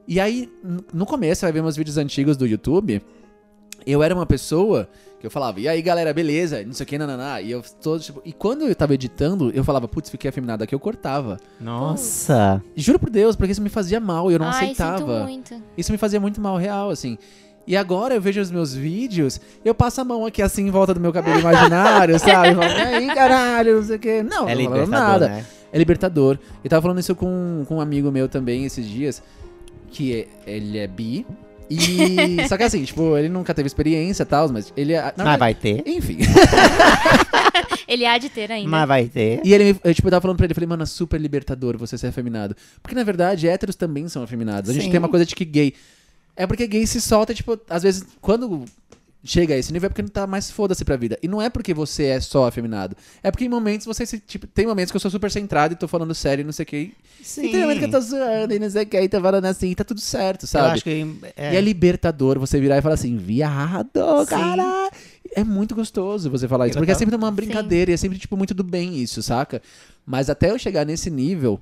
[0.08, 3.02] E aí, n- no começo, você vai ver meus vídeos antigos do YouTube.
[3.86, 4.88] Eu era uma pessoa
[5.19, 6.63] que eu falava, e aí galera, beleza?
[6.63, 7.41] Não sei o que, nananá.
[7.41, 10.76] E eu todo, tipo, E quando eu tava editando, eu falava, putz, fiquei afeminado aqui,
[10.76, 11.38] eu cortava.
[11.60, 12.62] Nossa.
[12.76, 15.24] Juro por Deus, porque isso me fazia mal e eu não Ai, sinto aceitava.
[15.24, 15.62] muito.
[15.78, 17.17] Isso me fazia muito mal, real, assim.
[17.65, 20.93] E agora eu vejo os meus vídeos, eu passo a mão aqui assim em volta
[20.93, 22.49] do meu cabelo imaginário, sabe?
[22.49, 24.21] Eu falo, e aí, caralho, não sei o quê.
[24.23, 25.28] Não, É não falando nada.
[25.30, 25.45] né?
[25.71, 26.38] É libertador.
[26.63, 29.23] Eu tava falando isso com, com um amigo meu também esses dias,
[29.91, 31.26] que é- ele é bi.
[31.69, 32.45] E.
[32.49, 35.02] só que assim, tipo, ele nunca teve experiência e tal, mas ele é.
[35.15, 35.82] na Mas vai ter.
[35.88, 36.17] Enfim.
[37.88, 38.69] Ele há de ter ainda.
[38.69, 39.41] Mas vai ter.
[39.43, 41.78] E ele, eu, tipo, eu tava falando pra ele, eu falei, mano, é super libertador
[41.78, 42.56] você ser afeminado.
[42.82, 44.69] Porque, na verdade, héteros também são afeminados.
[44.69, 44.89] A gente Sim.
[44.91, 45.73] tem uma coisa de que gay.
[46.36, 48.65] É porque gay se solta, tipo, às vezes, quando
[49.24, 51.17] chega a esse nível é porque não tá mais foda-se pra vida.
[51.24, 52.96] E não é porque você é só afeminado.
[53.22, 55.78] É porque em momentos você se, tipo, tem momentos que eu sou super centrado e
[55.78, 56.93] tô falando sério e não sei o que.
[57.24, 57.46] Sim.
[57.46, 59.46] E tem momentos que eu tô zoando e não sei o que, e tô falando
[59.46, 60.74] assim, e tá tudo certo, Eu sabe?
[60.74, 60.89] acho que.
[61.38, 64.26] E é libertador você virar e falar assim, viado, Sim.
[64.26, 64.91] cara.
[65.36, 66.78] É muito gostoso você falar isso.
[66.78, 69.62] Eu Porque é sempre uma brincadeira e é sempre, tipo, muito do bem isso, saca?
[70.06, 71.60] Mas até eu chegar nesse nível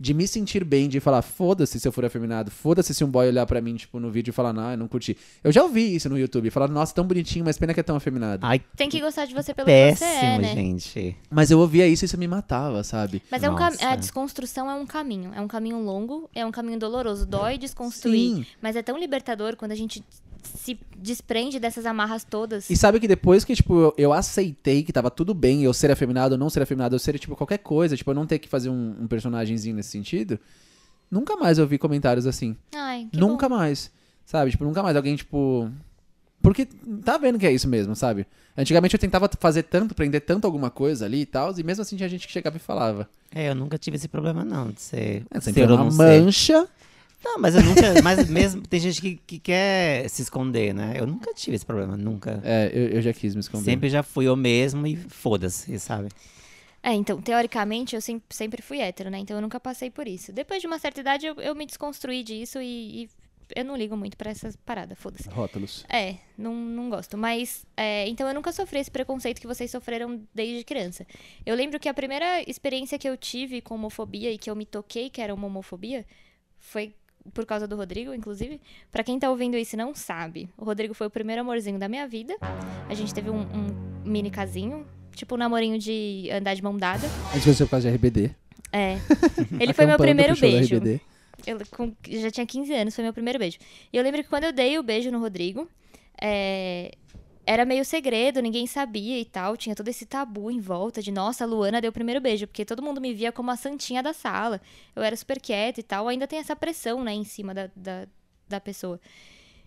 [0.00, 3.28] de me sentir bem, de falar, foda-se se eu for afeminado, foda-se se um boy
[3.28, 5.14] olhar pra mim, tipo, no vídeo e falar, não, eu não curti.
[5.44, 7.96] Eu já ouvi isso no YouTube, falar, nossa, tão bonitinho, mas pena que é tão
[7.96, 8.46] afeminado.
[8.46, 10.54] Ai, Tem que gostar de você pelo que você péssimo, é, né?
[10.54, 11.16] gente.
[11.30, 13.22] Mas eu ouvia isso e isso me matava, sabe?
[13.30, 15.32] Mas é um a desconstrução é um caminho.
[15.34, 17.26] É um caminho longo, é um caminho doloroso.
[17.26, 18.36] Dói desconstruir.
[18.36, 18.46] Sim.
[18.62, 20.02] Mas é tão libertador quando a gente
[20.42, 22.68] se desprende dessas amarras todas.
[22.70, 25.90] E sabe que depois que, tipo, eu, eu aceitei que tava tudo bem eu ser
[25.90, 28.48] afeminado ou não ser afeminado, eu ser, tipo, qualquer coisa, tipo, eu não ter que
[28.48, 30.38] fazer um, um personagemzinho nesse sentido,
[31.10, 32.56] nunca mais eu vi comentários assim.
[32.74, 33.56] Ai, que nunca bom.
[33.56, 33.90] mais.
[34.24, 34.50] Sabe?
[34.50, 35.70] Tipo, nunca mais alguém, tipo.
[36.40, 36.66] Porque
[37.04, 38.26] tá vendo que é isso mesmo, sabe?
[38.56, 41.96] Antigamente eu tentava fazer tanto, prender tanto alguma coisa ali e tal, e mesmo assim
[41.96, 43.08] tinha gente que chegava e falava.
[43.34, 45.24] É, eu nunca tive esse problema, não, de ser.
[45.30, 46.68] É, ser sempre ou uma não ser.
[47.22, 48.02] Não, mas eu nunca.
[48.02, 48.62] mas mesmo.
[48.62, 50.94] Tem gente que, que quer se esconder, né?
[50.96, 52.40] Eu nunca tive esse problema, nunca.
[52.44, 53.64] É, eu, eu já quis me esconder.
[53.64, 56.08] Sempre já fui eu mesmo e foda-se, sabe?
[56.82, 59.18] É, então, teoricamente, eu sempre, sempre fui hétero, né?
[59.18, 60.32] Então eu nunca passei por isso.
[60.32, 63.08] Depois de uma certa idade, eu, eu me desconstruí disso e, e
[63.54, 65.28] eu não ligo muito pra essas paradas, foda-se.
[65.28, 65.84] Rótulos.
[65.88, 67.18] É, não, não gosto.
[67.18, 71.06] Mas, é, então eu nunca sofri esse preconceito que vocês sofreram desde criança.
[71.44, 74.64] Eu lembro que a primeira experiência que eu tive com homofobia e que eu me
[74.64, 76.06] toquei que era uma homofobia
[76.58, 76.94] foi
[77.34, 78.60] por causa do Rodrigo, inclusive.
[78.90, 81.88] Pra quem tá ouvindo isso e não sabe, o Rodrigo foi o primeiro amorzinho da
[81.88, 82.34] minha vida.
[82.88, 83.66] A gente teve um, um
[84.04, 87.06] mini casinho, tipo um namorinho de andar de mão dada.
[87.30, 88.30] A gente conheceu por causa de RBD.
[88.72, 88.96] É.
[89.60, 90.80] Ele foi meu primeiro beijo.
[91.46, 93.58] Eu com- já tinha 15 anos, foi meu primeiro beijo.
[93.92, 95.68] E eu lembro que quando eu dei o beijo no Rodrigo,
[96.20, 96.92] é,
[97.52, 99.56] era meio segredo, ninguém sabia e tal.
[99.56, 102.64] Tinha todo esse tabu em volta de, nossa, a Luana deu o primeiro beijo, porque
[102.64, 104.60] todo mundo me via como a santinha da sala.
[104.94, 106.06] Eu era super quieta e tal.
[106.06, 108.06] Ainda tem essa pressão, né, em cima da, da,
[108.48, 109.00] da pessoa.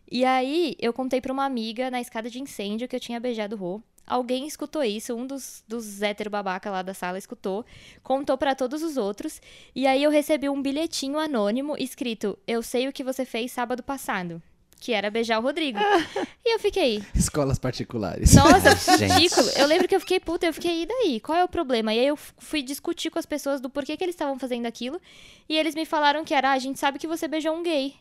[0.10, 3.58] E aí, eu contei pra uma amiga na escada de incêndio que eu tinha beijado
[3.58, 3.82] o Rô.
[4.08, 7.66] Alguém escutou isso, um dos, dos hétero babaca lá da sala escutou,
[8.02, 9.42] contou pra todos os outros,
[9.74, 13.82] e aí eu recebi um bilhetinho anônimo escrito: Eu sei o que você fez sábado
[13.82, 14.42] passado.
[14.84, 15.80] Que era beijar o Rodrigo.
[16.46, 18.34] e eu fiquei, Escolas particulares.
[18.36, 19.14] nossa, Gente.
[19.14, 19.48] ridículo.
[19.56, 21.20] Eu lembro que eu fiquei puta, eu fiquei, e daí?
[21.22, 21.94] Qual é o problema?
[21.94, 25.00] E aí eu fui discutir com as pessoas do porquê que eles estavam fazendo aquilo.
[25.48, 27.94] E eles me falaram que era, ah, a gente sabe que você beijou um gay.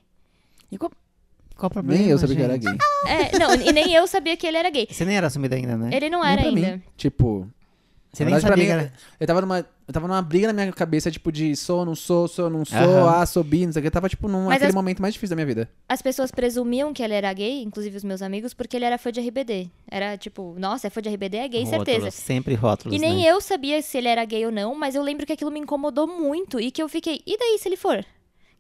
[0.73, 0.91] E qual,
[1.57, 2.01] qual o problema?
[2.01, 2.65] Nem eu sabia que era gente?
[2.65, 2.79] gay.
[3.07, 4.89] É, não, e nem eu sabia que ele era gay.
[4.91, 5.91] Você nem era assumido ainda, né?
[5.93, 6.77] Ele não Nem era pra ainda.
[6.79, 6.83] mim.
[6.97, 7.49] Tipo,
[8.13, 8.93] Você nem verdade, pra sabia mim, era...
[9.19, 9.59] eu tava numa.
[9.89, 12.77] Eu tava numa briga na minha cabeça, tipo, de sou, não sou, sou, não sou,
[12.79, 13.21] Aham.
[13.23, 13.89] ah, sou bi, não sei o que.
[13.89, 15.69] Eu tava, tipo, num Mas aquele as- momento mais difícil da minha vida.
[15.89, 19.11] As pessoas presumiam que ele era gay, inclusive os meus amigos, porque ele era fã
[19.11, 19.71] de RBD.
[19.91, 22.11] Era tipo, nossa, é fã de RBD, é gay, Rótulos, certeza.
[22.11, 23.31] Sempre rótulos, E nem né?
[23.31, 26.07] eu sabia se ele era gay ou não, mas eu lembro que aquilo me incomodou
[26.07, 27.99] muito e que eu fiquei, e daí se ele for?
[27.99, 28.05] O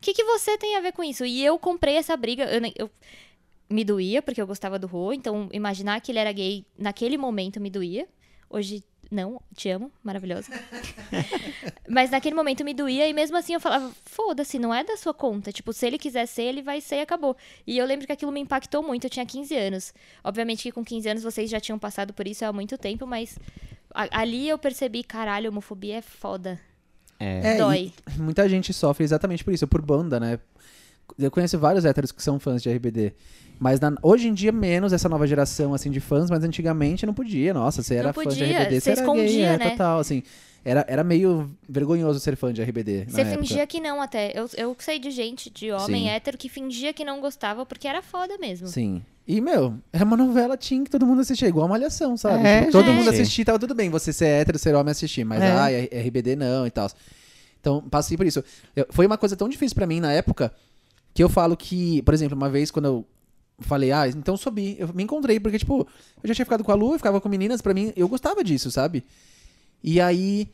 [0.00, 1.24] que, que você tem a ver com isso?
[1.26, 2.90] E eu comprei essa briga, eu, eu-
[3.70, 7.60] me doía porque eu gostava do Rô, então imaginar que ele era gay naquele momento
[7.60, 8.06] me doía.
[8.50, 10.50] Hoje não, te amo, maravilhosa.
[11.88, 15.12] mas naquele momento me doía e mesmo assim eu falava, foda-se, não é da sua
[15.12, 15.52] conta.
[15.52, 17.36] Tipo, se ele quiser ser, ele vai ser e acabou.
[17.66, 19.94] E eu lembro que aquilo me impactou muito, eu tinha 15 anos.
[20.24, 23.38] Obviamente que com 15 anos vocês já tinham passado por isso há muito tempo, mas
[23.92, 26.58] ali eu percebi, caralho, homofobia é foda.
[27.20, 27.54] É.
[27.54, 27.92] É, Dói.
[28.08, 30.40] e muita gente sofre exatamente por isso, por banda, né?
[31.18, 33.12] Eu conheço vários héteros que são fãs de RBD.
[33.62, 37.14] Mas na- hoje em dia, menos essa nova geração, assim, de fãs, mas antigamente não
[37.14, 37.54] podia.
[37.54, 39.70] Nossa, você era fã de podia, RBD, você era gay, escondia, é, né?
[39.70, 40.22] total, assim.
[40.64, 43.46] Era, era meio vergonhoso ser fã de RBD Você na época.
[43.46, 44.32] fingia que não até.
[44.34, 46.08] Eu, eu sei de gente, de homem Sim.
[46.10, 48.66] hétero, que fingia que não gostava porque era foda mesmo.
[48.66, 49.00] Sim.
[49.28, 52.44] E, meu, é uma novela teen que todo mundo assistia, igual a Malhação, sabe?
[52.44, 52.96] É, Tipo, todo gente.
[52.96, 55.50] mundo assistia, tava tudo bem, você ser hétero, ser homem assistir, mas, É.
[55.52, 56.88] ai, RBD não e tal.
[57.60, 58.42] Então, passei por isso.
[58.74, 60.52] Eu- foi uma coisa tão difícil pra mim na época,
[61.14, 63.06] que eu falo que, por exemplo, uma vez quando eu
[63.62, 65.86] falei, ah, então subi, eu me encontrei, porque, tipo,
[66.22, 68.42] eu já tinha ficado com a Lu, eu ficava com meninas, pra mim, eu gostava
[68.44, 69.04] disso, sabe?
[69.82, 70.48] E aí,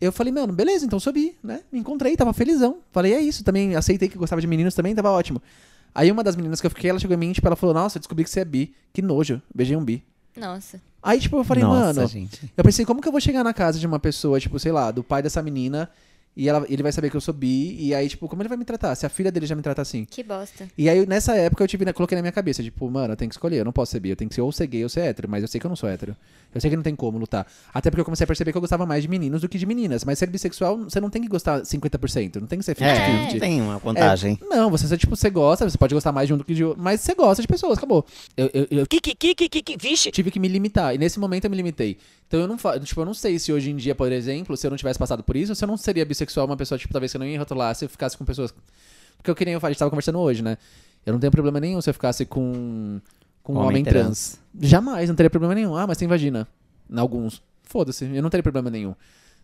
[0.00, 1.60] eu falei, mano, beleza, então subi, né?
[1.70, 2.78] Me encontrei, tava felizão.
[2.90, 5.42] Falei, é isso, também aceitei que gostava de meninos também, tava ótimo.
[5.94, 7.98] Aí uma das meninas que eu fiquei, ela chegou em mim, tipo, ela falou, nossa,
[7.98, 8.74] eu descobri que você é bi.
[8.92, 10.02] Que nojo, beijei um bi.
[10.36, 10.80] Nossa.
[11.02, 12.52] Aí, tipo, eu falei, Nossa, mano, gente.
[12.56, 14.90] eu pensei, como que eu vou chegar na casa de uma pessoa, tipo, sei lá,
[14.90, 15.90] do pai dessa menina,
[16.36, 18.56] e ela, ele vai saber que eu sou bi, e aí, tipo, como ele vai
[18.56, 18.94] me tratar?
[18.94, 20.04] Se a filha dele já me trata assim.
[20.04, 20.68] Que bosta.
[20.78, 23.28] E aí, nessa época, eu tive, né, coloquei na minha cabeça, tipo, mano, eu tenho
[23.28, 24.88] que escolher, eu não posso ser bi, eu tenho que ser ou ser gay ou
[24.88, 26.16] ser hétero, mas eu sei que eu não sou hétero.
[26.54, 27.46] Eu sei que não tem como lutar.
[27.72, 29.66] Até porque eu comecei a perceber que eu gostava mais de meninos do que de
[29.66, 30.04] meninas.
[30.04, 32.82] Mas ser bissexual, você não tem que gostar 50%, não tem que ser 50-50.
[32.82, 34.38] É, tem uma contagem.
[34.40, 36.64] É, não, você, tipo, você gosta, você pode gostar mais de um do que de
[36.64, 38.04] outro, mas você gosta de pessoas, acabou.
[38.36, 40.10] Eu, eu, eu Que, que, que, que, que, que, vixe.
[40.10, 41.98] tive que me limitar, e nesse momento eu me limitei.
[42.26, 44.70] Então eu não tipo, eu não sei se hoje em dia, por exemplo, se eu
[44.70, 47.16] não tivesse passado por isso, se eu não seria bissexual, uma pessoa, tipo, talvez que
[47.16, 48.52] eu não ia rotular se eu ficasse com pessoas.
[49.16, 50.56] Porque eu que nem eu falei, a gente tava conversando hoje, né?
[51.04, 53.00] Eu não tenho problema nenhum se eu ficasse com.
[53.42, 54.38] com um Homem homem trans.
[54.54, 54.68] trans.
[54.68, 55.74] Jamais, não teria problema nenhum.
[55.76, 56.46] Ah, mas tem vagina.
[56.90, 57.42] Em alguns.
[57.64, 58.94] Foda-se, eu não teria problema nenhum.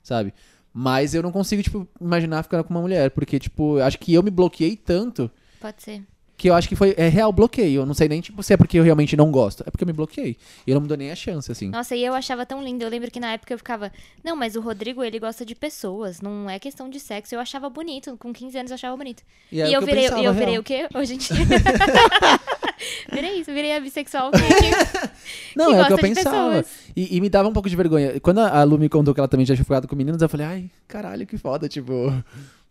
[0.03, 0.35] Sabe?
[0.72, 3.11] Mas eu não consigo, tipo, imaginar ficando com uma mulher.
[3.11, 6.03] Porque, tipo, eu acho que eu me bloqueei tanto Pode ser.
[6.37, 7.81] Que eu acho que foi é real bloqueio.
[7.83, 9.62] Eu não sei nem tipo, se é porque eu realmente não gosto.
[9.66, 10.37] É porque eu me bloqueei.
[10.66, 11.68] E eu não me dou nem a chance, assim.
[11.70, 12.85] Nossa, e eu achava tão lindo.
[12.85, 13.90] Eu lembro que na época eu ficava,
[14.22, 17.35] não, mas o Rodrigo, ele gosta de pessoas, não é questão de sexo.
[17.35, 19.22] Eu achava bonito, com 15 anos eu achava bonito.
[19.51, 20.44] E, E, é o eu virei, pensava, e eu real.
[20.44, 20.88] virei o quê?
[20.94, 21.37] Hoje em dia.
[23.12, 25.11] virei isso, virei a bissexual que, que-
[25.57, 26.64] Não, que é o que eu pensava.
[26.94, 28.20] E, e me dava um pouco de vergonha.
[28.20, 30.29] Quando a a Lu me contou que ela também já tinha ficado com meninos, eu
[30.29, 32.12] falei, ai, caralho, que foda, tipo.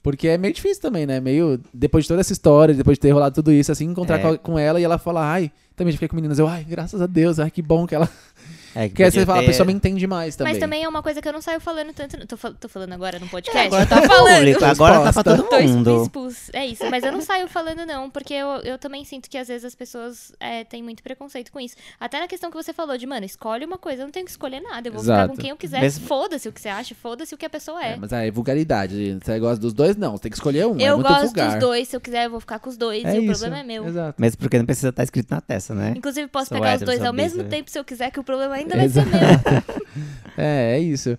[0.06, 1.20] Porque é meio difícil também, né?
[1.20, 1.60] Meio.
[1.74, 4.22] Depois de toda essa história, depois de ter rolado tudo isso, assim, encontrar É.
[4.22, 6.40] com, com ela e ela falar, ai, também já fiquei com meninas.
[6.40, 8.10] Eu, ai, graças a Deus, ai, que bom que ela.
[8.76, 10.54] É, Porque aí podia você fala, a pessoa me entende mais também.
[10.54, 12.26] Mas também é uma coisa que eu não saio falando tanto.
[12.28, 13.68] Tô, tô falando agora no podcast?
[13.68, 14.36] Agora eu tá falando.
[14.38, 16.10] público, agora tá pra todo mundo.
[16.54, 19.48] É isso, mas eu não saio falando não, porque eu, eu também sinto que às
[19.48, 21.76] vezes as pessoas é, têm muito preconceito com isso.
[22.00, 24.32] Até na questão que você falou de, mano, escolhe uma coisa, eu não tenho que
[24.32, 25.30] escolher nada, eu vou ficar Exato.
[25.34, 27.82] com quem eu quiser, Mesmo- foda-se o que você acha, foda-se o que a pessoa
[27.84, 27.94] é.
[27.94, 29.18] É, mas aí, vulgaridade.
[29.24, 29.96] Você gosta dos dois?
[29.96, 30.78] Não, você tem que escolher um.
[30.80, 31.52] é eu muito gosto vulgar.
[31.52, 33.40] dos dois, se eu quiser eu vou ficar com os dois, É e o isso,
[33.42, 33.88] problema é meu.
[33.88, 34.22] Exato.
[34.22, 35.94] Mesmo porque não precisa estar escrito na testa, né?
[35.96, 37.46] Inclusive, posso pegar os dois ao mesmo é.
[37.46, 39.10] tempo se eu quiser, que o problema ainda vai ser Exato.
[39.10, 39.86] meu.
[40.38, 41.18] É, é isso.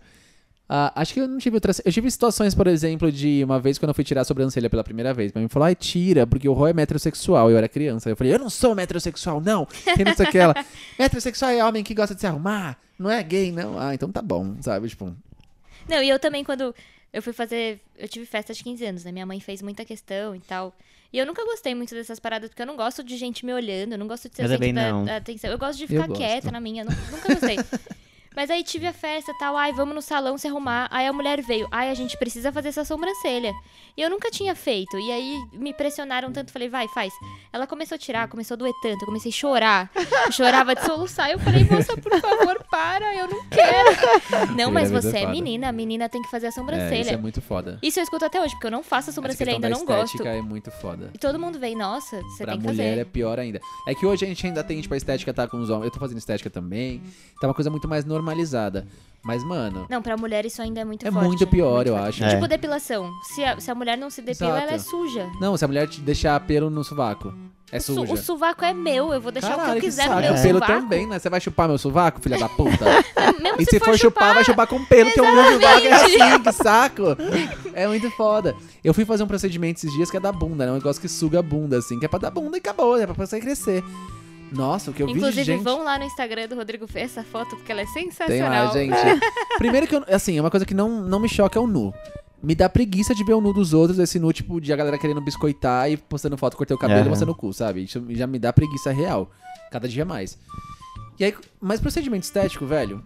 [0.68, 1.80] Ah, acho que eu não tive outras.
[1.84, 4.82] Eu tive situações, por exemplo, de uma vez quando eu fui tirar a sobrancelha pela
[4.82, 5.32] primeira vez.
[5.32, 7.50] Minha mãe falou, ai, tira, porque o Rô é metrosexual.
[7.50, 8.10] Eu era criança.
[8.10, 9.64] Eu falei, eu não sou metrosexual, não.
[9.64, 10.54] Tem não sei o que ela.
[10.98, 12.76] Metrosexual é homem que gosta de se arrumar.
[12.98, 13.78] Não é gay, não.
[13.78, 14.88] Ah, então tá bom, sabe?
[14.88, 15.14] Tipo,
[15.88, 16.74] Não, e eu também, quando
[17.12, 17.80] eu fui fazer.
[17.96, 19.12] Eu tive festa de 15 anos, né?
[19.12, 20.74] Minha mãe fez muita questão e tal.
[21.16, 23.92] E eu nunca gostei muito dessas paradas, porque eu não gosto de gente me olhando,
[23.92, 25.16] eu não gosto de ser Eu centro da, não.
[25.16, 25.50] atenção.
[25.50, 26.18] Eu gosto de Eu ficar gosto.
[26.20, 27.56] quieta na minha, nunca gostei.
[28.36, 30.88] Mas aí tive a festa e tal, ai, vamos no salão se arrumar.
[30.90, 33.52] Aí a mulher veio, ai, a gente precisa fazer essa sobrancelha.
[33.96, 34.98] E eu nunca tinha feito.
[34.98, 37.14] E aí me pressionaram tanto, falei, vai, faz.
[37.50, 39.90] Ela começou a tirar, começou a doer tanto, eu comecei a chorar.
[40.26, 41.30] Eu chorava de soluçar.
[41.30, 43.96] Eu falei, moça, por favor, para, eu não quero.
[44.54, 47.10] Não, mas é você é menina, a menina tem que fazer a é, isso sobrancelha.
[47.12, 47.78] é muito foda.
[47.82, 50.16] Isso eu escuto até hoje, porque eu não faço a sobrancelha ainda, da não gosto.
[50.16, 51.10] estética é muito foda.
[51.14, 53.00] E todo mundo vem, nossa, você pra tem que mulher fazer.
[53.00, 53.60] é pior ainda.
[53.86, 55.86] É que hoje a gente ainda tem, tipo, a estética tá com os homens.
[55.86, 57.02] Eu tô fazendo estética também.
[57.40, 58.86] Tá uma coisa muito mais normalizada.
[59.22, 61.26] Mas, mano, Não, pra mulher isso ainda é muito é forte.
[61.26, 62.22] muito pior, muito eu forte.
[62.22, 62.24] acho.
[62.24, 62.34] É.
[62.36, 63.10] Tipo depilação.
[63.34, 64.62] Se a, se a mulher não se depila, Exato.
[64.62, 65.28] ela é suja.
[65.40, 67.34] Não, se a mulher te deixar pelo no sovaco,
[67.72, 68.12] é O su- suja.
[68.12, 70.14] O sovaco é meu, eu vou deixar o que Caralho, eu quiser saco.
[70.14, 71.18] no meu O pelo também, né?
[71.18, 72.84] Você vai chupar meu sovaco, filha da puta?
[73.42, 76.42] Mesmo e se, for chupar, vai chupar com pelo, que o meu sovaco é assim,
[76.44, 77.02] que saco.
[77.74, 78.54] É muito foda.
[78.84, 80.70] Eu fui fazer um procedimento esses dias que é da bunda, né?
[80.70, 83.04] Um negócio que suga a bunda, assim, que é pra dar bunda e acabou, é
[83.08, 83.82] pra você crescer.
[84.52, 85.62] Nossa, o que eu vi de Inclusive, gente...
[85.62, 88.66] vão lá no Instagram do Rodrigo ver essa foto, porque ela é Tem sensacional.
[88.66, 88.94] lá, gente.
[89.58, 91.92] Primeiro que eu, assim, é uma coisa que não, não me choca é o nu.
[92.42, 94.98] Me dá preguiça de ver o nu dos outros, esse nu, tipo, de a galera
[94.98, 97.10] querendo biscoitar e postando foto, cortei o cabelo e Aham.
[97.10, 97.82] mostrando o cu, sabe?
[97.84, 99.30] Isso já me dá preguiça real.
[99.70, 100.38] Cada dia mais.
[101.18, 103.02] E aí, mas procedimento estético, velho.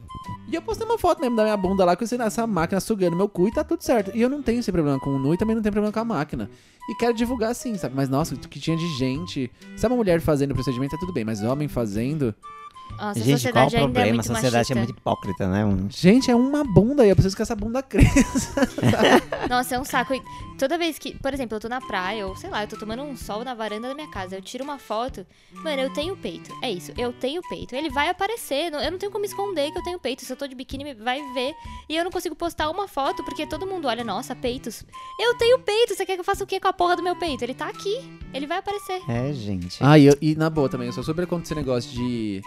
[0.50, 3.28] E eu postei uma foto mesmo da minha bunda lá com essa máquina sugando meu
[3.28, 4.10] cu e tá tudo certo.
[4.14, 6.00] E eu não tenho esse problema com o nu e também não tenho problema com
[6.00, 6.50] a máquina.
[6.88, 7.94] E quero divulgar sim, sabe?
[7.94, 9.50] Mas nossa, o que tinha de gente.
[9.76, 12.34] Se é uma mulher fazendo procedimento, é tudo bem, mas homem fazendo.
[13.00, 14.08] Nossa, a Gente, qual o sociedade ainda é problema?
[14.10, 14.72] A muito sociedade machista.
[14.74, 15.64] é muito hipócrita, né?
[15.64, 18.68] Um- Gente, é uma bunda e eu preciso que essa bunda cresça.
[19.48, 20.14] Nossa, é um saco.
[20.14, 20.22] E
[20.58, 23.02] toda vez que, por exemplo, eu tô na praia, ou sei lá, eu tô tomando
[23.02, 26.52] um sol na varanda da minha casa, eu tiro uma foto, mano, eu tenho peito.
[26.62, 27.74] É isso, eu tenho peito.
[27.74, 30.24] Ele vai aparecer, eu não tenho como esconder que eu tenho peito.
[30.24, 31.54] Se eu tô de biquíni, vai ver.
[31.88, 34.84] E eu não consigo postar uma foto porque todo mundo olha, nossa, peitos.
[35.18, 37.16] Eu tenho peito, você quer que eu faça o quê com a porra do meu
[37.16, 37.42] peito?
[37.42, 37.98] Ele tá aqui,
[38.34, 39.00] ele vai aparecer.
[39.08, 39.78] É, gente.
[39.80, 42.42] Ah, e, eu- e na boa também, eu sou super contra esse negócio de.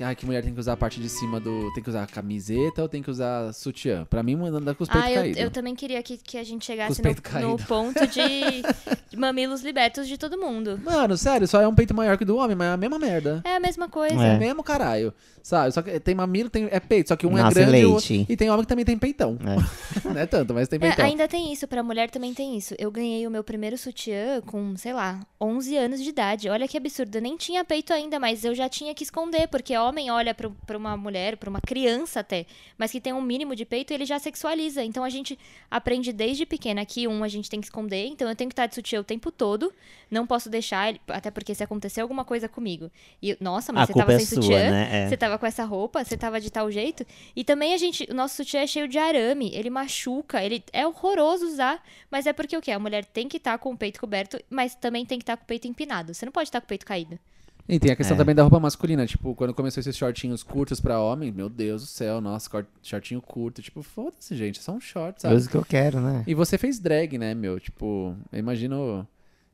[0.00, 1.72] Ai, que mulher tem que usar a parte de cima do.
[1.72, 4.04] Tem que usar camiseta ou tem que usar sutiã?
[4.04, 5.40] Pra mim, andar com os peitos Ah, eu, caídos.
[5.42, 8.62] eu também queria que, que a gente chegasse no, no ponto de,
[9.10, 10.80] de mamilos libertos de todo mundo.
[10.84, 12.98] Mano, sério, só é um peito maior que o do homem, mas é a mesma
[12.98, 13.40] merda.
[13.44, 14.14] É a mesma coisa.
[14.22, 14.36] É É.
[14.36, 15.14] o mesmo caralho.
[15.42, 15.72] Sabe?
[15.72, 17.92] Só que tem mamilo, tem, é peito, só que um é Nossa, grande e o
[17.94, 18.12] leite.
[18.18, 19.38] outro- e tem homem que também tem peitão.
[19.44, 19.54] É.
[20.08, 21.04] Não é tanto, mas tem É, peitão.
[21.04, 22.74] ainda tem isso, pra mulher também tem isso.
[22.78, 26.48] Eu ganhei o meu primeiro sutiã com, sei lá, 11 anos de idade.
[26.48, 27.14] Olha que absurdo.
[27.16, 30.76] Eu nem tinha peito ainda, mas eu já tinha que esconder, porque homem olha pra
[30.76, 32.46] uma mulher, pra uma criança até,
[32.78, 34.82] mas que tem um mínimo de peito, ele já sexualiza.
[34.82, 35.38] Então a gente
[35.70, 38.66] aprende desde pequena que, um, a gente tem que esconder, então eu tenho que estar
[38.66, 39.72] de sutiã o tempo todo.
[40.10, 42.90] Não posso deixar, ele- até porque se acontecer alguma coisa comigo.
[43.22, 44.70] E, nossa, mas A você tava é sem sua, sutiã?
[44.70, 45.04] né?
[45.04, 45.08] É.
[45.08, 47.04] Você tava com essa roupa, você tava de tal jeito.
[47.34, 50.86] E também a gente, o nosso sutiã é cheio de arame, ele machuca, ele é
[50.86, 52.70] horroroso usar, mas é porque o quê?
[52.70, 55.42] A mulher tem que estar com o peito coberto, mas também tem que estar com
[55.42, 56.14] o peito empinado.
[56.14, 57.18] Você não pode estar com o peito caído.
[57.66, 58.18] E tem a questão É.
[58.18, 59.06] também da roupa masculina.
[59.06, 62.50] Tipo, quando começou esses shortinhos curtos pra homem, meu Deus do céu, nossa,
[62.82, 63.62] shortinho curto.
[63.62, 65.36] Tipo, foda-se, gente, é só um short, É sabe?
[65.36, 66.24] isso que eu quero, né?
[66.26, 67.58] E você fez drag, né, meu?
[67.58, 69.06] Tipo, eu imagino.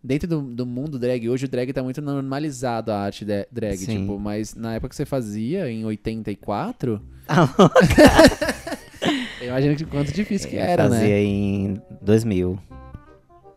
[0.03, 3.77] Dentro do, do mundo drag, hoje o drag tá muito normalizado, a arte de- drag,
[3.77, 4.01] Sim.
[4.01, 7.01] tipo, mas na época que você fazia, em 84,
[9.43, 11.23] eu imagino que quanto difícil que era, Fazia né?
[11.23, 12.59] em 2000.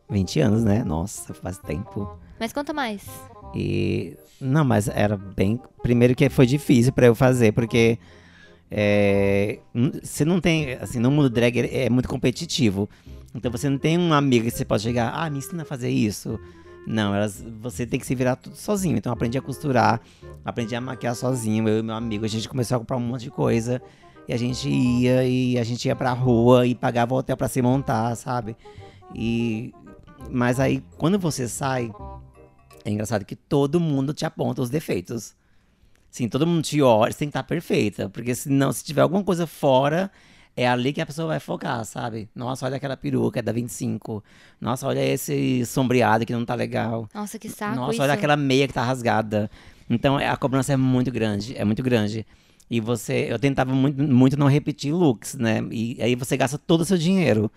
[0.10, 0.84] 20 anos, né?
[0.84, 2.20] Nossa, faz tempo.
[2.40, 3.04] Mas conta mais.
[3.54, 5.60] E não, mas era bem.
[5.82, 7.98] Primeiro que foi difícil pra eu fazer, porque
[8.70, 9.60] é,
[10.02, 12.90] você não tem, assim, no mundo drag é é muito competitivo.
[13.36, 15.90] Então você não tem um amigo que você pode chegar, ah, me ensina a fazer
[15.90, 16.40] isso.
[16.86, 18.98] Não, elas, você tem que se virar tudo sozinho.
[18.98, 20.02] Então eu aprendi a costurar,
[20.44, 21.68] aprendi a maquiar sozinho.
[21.68, 23.82] Eu e meu amigo, a gente começou a comprar um monte de coisa.
[24.28, 27.48] E a gente ia, e a gente ia pra rua e pagava o hotel pra
[27.48, 28.56] se montar, sabe?
[29.14, 29.74] E.
[30.30, 31.92] Mas aí, quando você sai,
[32.86, 35.36] é engraçado que todo mundo te aponta os defeitos.
[36.12, 38.10] Sim, todo mundo te olha, você tem que estar perfeita.
[38.10, 40.12] Porque senão, se tiver alguma coisa fora,
[40.56, 42.30] é ali que a pessoa vai focar, sabe?
[42.36, 44.24] Nossa, olha aquela peruca, é da 25.
[44.62, 47.10] Nossa, olha esse sombreado que não tá legal.
[47.14, 48.02] Nossa, que saco Nossa, isso.
[48.04, 49.50] olha aquela meia que tá rasgada.
[49.90, 52.26] Então é- a cobrança é muito grande, é muito grande.
[52.70, 55.62] E você, eu tentava muito, muito não repetir looks, né?
[55.72, 57.52] E aí você gasta todo o seu dinheiro.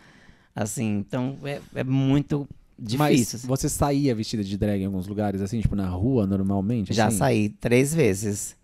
[0.55, 3.39] Assim, então é, é muito difícil.
[3.43, 6.93] Mas você saía vestida de drag em alguns lugares, assim, tipo na rua, normalmente?
[6.93, 7.19] Já assim?
[7.19, 8.57] saí três vezes.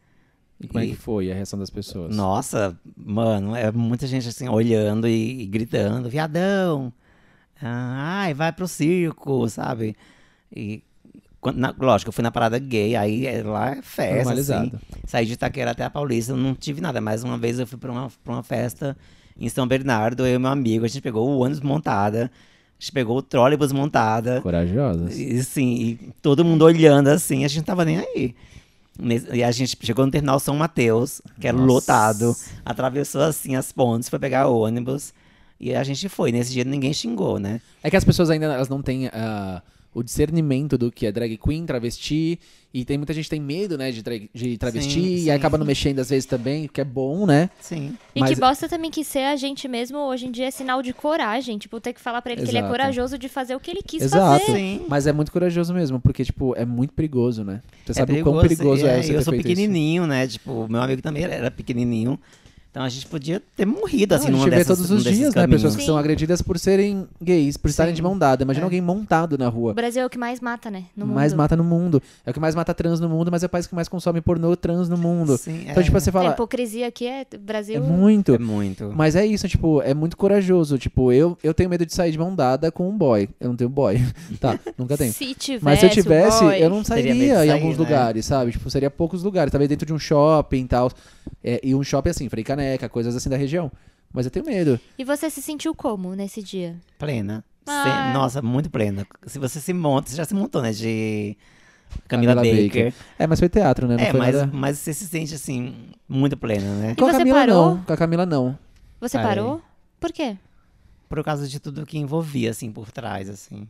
[0.61, 2.15] E como é E- que foi a reação das pessoas?
[2.15, 6.93] Nossa, mano, é muita gente assim olhando e, e gritando, viadão.
[7.61, 9.97] Ah, ai, vai pro circo, sabe?
[10.55, 10.83] E
[11.41, 14.17] quando- na- lógico, eu fui na parada gay, aí é- lá é festa.
[14.17, 14.77] Normalizado.
[14.77, 15.03] Assim.
[15.07, 17.01] Saí de Itaquera até a Paulista, não tive nada.
[17.01, 18.97] Mas uma vez eu fui pra uma, pra uma festa
[19.39, 22.31] em São Bernardo, eu e meu amigo, a gente pegou o ônibus montada,
[22.83, 24.41] a gente pegou o trólebus montada.
[24.41, 25.17] Corajosas.
[25.17, 28.35] E sim, e todo mundo olhando assim, a gente não tava nem aí.
[29.33, 31.73] E a gente chegou no terminal São Mateus, que era Nossa.
[31.73, 35.15] lotado, atravessou assim as pontes, foi pegar o ônibus.
[35.61, 36.33] E a gente foi.
[36.33, 37.61] Nesse dia ninguém xingou, né?
[37.85, 39.63] É que as pessoas ainda elas não têm ah,
[39.95, 42.39] o discernimento do que é drag queen, travesti.
[42.75, 44.93] E tem muita gente que tem medo, né, de, drag- de travesti.
[44.95, 45.31] Sim, e sim.
[45.31, 47.51] acaba não mexendo às vezes também, que é bom, né?
[47.61, 47.95] Sim.
[48.15, 50.81] E Mas- que bosta também que ser a gente mesmo hoje em dia é sinal
[50.83, 51.59] de coragem.
[51.59, 52.73] Tipo, ter que falar pra ele que ele é Exato.
[52.73, 54.41] corajoso de fazer o que ele quis Exato.
[54.47, 54.57] fazer.
[54.57, 54.87] Sim.
[54.89, 57.61] Mas é muito corajoso mesmo, porque, tipo, é muito perigoso, né?
[57.85, 60.27] Você É sabe o quão perigoso é, e você Eu ter sou feito pequenininho, né?
[60.27, 62.19] Tipo, meu amigo também era- era pequenininho.
[62.73, 64.97] Então a gente podia ter morrido, assim, Não, a numa gente vê dessas, todos num
[64.97, 65.47] os dias, né?
[65.47, 65.87] Pessoas que Sim.
[65.89, 67.97] são agredidas por serem gays, por estarem Sim.
[67.97, 68.43] de mão dada.
[68.45, 68.67] Imagina É.
[68.67, 69.73] alguém montado na rua.
[69.73, 70.85] O Brasil é o que mais mata, né?
[70.97, 71.15] No mundo.
[71.15, 72.03] mais mata no mundo.
[72.25, 74.23] É o que mais mata trans no mundo, mas é o país que mais consome
[74.23, 75.37] pornô trans no mundo.
[75.37, 77.27] Sim, Então, é, tipo, você A fala, hipocrisia aqui é.
[77.39, 77.77] Brasil.
[77.77, 78.35] é muito.
[78.35, 78.91] é muito.
[78.97, 80.79] Mas é isso, tipo, é muito corajoso.
[80.79, 83.29] Tipo, eu, eu tenho medo de sair de mão dada com um boy.
[83.39, 84.01] Eu não tenho boy.
[84.41, 85.13] tá, nunca tenho.
[85.13, 85.63] Se tivesse.
[85.63, 87.85] Mas se eu tivesse, boy- eu não sairia de em sair, alguns né?
[87.85, 88.51] lugares, sabe?
[88.53, 89.51] Tipo, seria poucos lugares.
[89.53, 90.91] Talvez dentro de um shopping e tal.
[91.45, 93.71] É, e um shopping assim, Frei Caneca, coisas assim da região.
[94.13, 94.79] Mas eu tenho medo.
[94.99, 96.77] E você se sentiu como nesse dia?
[96.99, 97.43] Plena.
[97.67, 97.83] Ah.
[97.85, 99.07] Sem- nossa, muito plena.
[99.27, 100.73] Se você se monta, você já se montou, né?
[100.73, 101.37] De
[102.09, 102.85] Camila, Camila Baker.
[102.87, 102.95] Baker.
[103.19, 103.97] É, mas foi teatro, né?
[103.97, 104.51] Não É, foi mas, nada...
[104.53, 105.75] mas você se sente, assim,
[106.09, 106.95] muito plena, né?
[106.95, 107.75] Com a você Camila parou?
[107.77, 107.83] não.
[107.85, 108.59] Com a Camila não.
[109.01, 109.29] Você Parei.
[109.43, 109.63] parou?
[110.01, 110.37] Por quê?
[111.09, 113.67] Por causa de tudo que envolvia, assim, por trás, assim.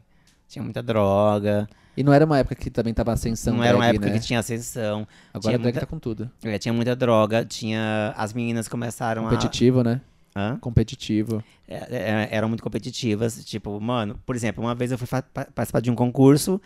[0.52, 1.66] Tinha muita droga.
[1.96, 4.18] E não era uma época que também tava ascensão não era uma drag, época né?
[4.18, 5.08] que tinha ascensão.
[5.32, 6.30] Agora tinha a drag muita- tá com tudo.
[6.44, 7.42] É, tinha muita droga.
[7.42, 8.12] Tinha...
[8.18, 10.02] As meninas começaram Competitivo, né?
[10.34, 10.52] a...
[10.52, 10.58] Hã?
[10.58, 11.42] Competitivo.
[11.66, 13.42] É, é, eram muito competitivas.
[13.46, 16.60] Tipo, mano, por exemplo, uma vez eu fui participar de um concurso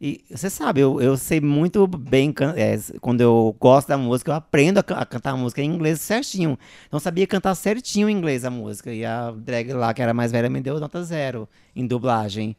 [0.00, 4.34] e você sabe, eu, eu sei muito bem é, quando eu gosto da música, eu
[4.34, 6.56] aprendo a, a cantar a música em inglês certinho.
[6.92, 8.92] Não sabia cantar certinho em inglês a música.
[8.92, 12.56] E a drag lá, que era mais velha, me deu nota zero em dublagem.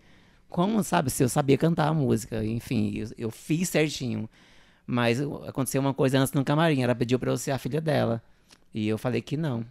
[0.56, 2.42] Como, sabe, se eu sabia cantar a música?
[2.46, 4.30] Enfim, eu, eu fiz certinho.
[4.88, 6.82] Mas o- aconteceu uma coisa antes no camarim.
[6.82, 8.24] Ela pediu pra eu ser a filha dela.
[8.74, 9.66] E eu falei que não.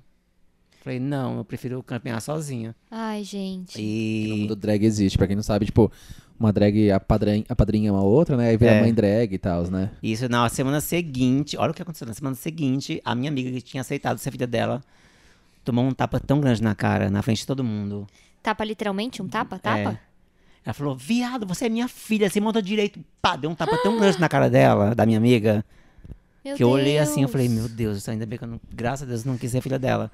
[0.82, 2.76] Falei, não, eu prefiro caminhar sozinha.
[2.90, 3.78] Ai, gente.
[3.78, 4.36] O E.
[4.40, 5.16] mundo drag existe.
[5.16, 5.90] Pra quem não sabe, tipo,
[6.38, 8.48] uma drag, a padrinha, a padrinha é uma outra, né?
[8.50, 8.80] Aí vira É.
[8.82, 9.90] mãe drag e tal, né?
[10.02, 12.06] Isso na semana seguinte, olha o que aconteceu.
[12.06, 14.82] Na semana seguinte, a minha amiga que tinha aceitado ser filha dela
[15.64, 18.06] tomou um tapa tão grande na cara, na frente de todo mundo.
[18.42, 19.22] Tapa literalmente?
[19.22, 19.58] Um tapa?
[19.58, 19.92] Tapa?
[19.92, 20.13] É.
[20.64, 23.00] Ela falou: Viado, você é minha filha, você monta direito.
[23.20, 25.64] Pá, deu um tapa tão grande na cara dela, da minha amiga,
[26.44, 29.06] Meu que eu olhei assim, eu falei: Meu Deus, ainda bem que eu não, graças
[29.06, 30.10] a Deus, não quis ser filha dela.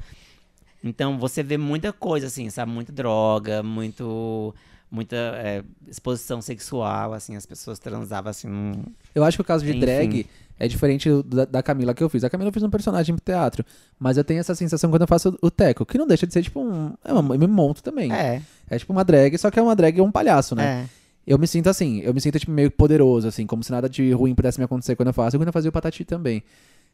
[0.83, 2.73] Então você vê muita coisa, assim, sabe?
[2.73, 4.55] Muita droga, muito.
[4.93, 8.49] Muita é, exposição sexual, assim, as pessoas transavam assim.
[8.49, 8.83] num-
[9.15, 9.79] Eu acho que o caso de Enfim.
[9.79, 10.27] drag
[10.61, 12.23] é diferente da, da Camila que eu fiz.
[12.23, 13.65] A Camila eu fiz um personagem pro teatro.
[13.99, 16.43] Mas eu tenho essa sensação quando eu faço o teco, que não deixa de ser
[16.43, 16.93] tipo um.
[17.03, 18.13] É uma, eu me monto também.
[18.13, 20.87] É, É tipo uma drag, só que é uma drag um palhaço, né?
[20.97, 21.01] é.
[21.27, 24.11] Eu me sinto assim, eu me sinto tipo meio poderoso, assim, como se nada de
[24.13, 25.37] ruim pudesse me acontecer quando eu faço.
[25.37, 26.43] E quando eu fazia o Patati também.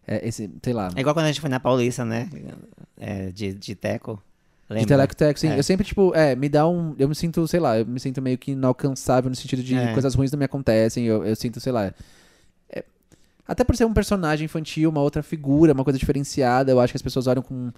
[0.07, 0.91] É, esse, sei lá.
[0.95, 2.29] É igual quando a gente foi na Paulista, né?
[2.99, 4.23] É, de, de teco.
[4.69, 4.89] De Lembra?
[4.89, 5.49] telecteco, sim.
[5.49, 5.59] É.
[5.59, 6.95] Eu sempre, tipo, é, me dá um.
[6.99, 9.93] Eu me sinto, sei lá, eu me sinto meio que inalcançável no sentido de É.
[9.93, 11.05] coisas ruins não me acontecem.
[11.07, 11.93] Eu, eu sinto, sei lá.
[13.47, 16.97] Até por ser um personagem infantil, uma outra figura, uma coisa diferenciada, eu acho que
[16.97, 17.73] as pessoas olham com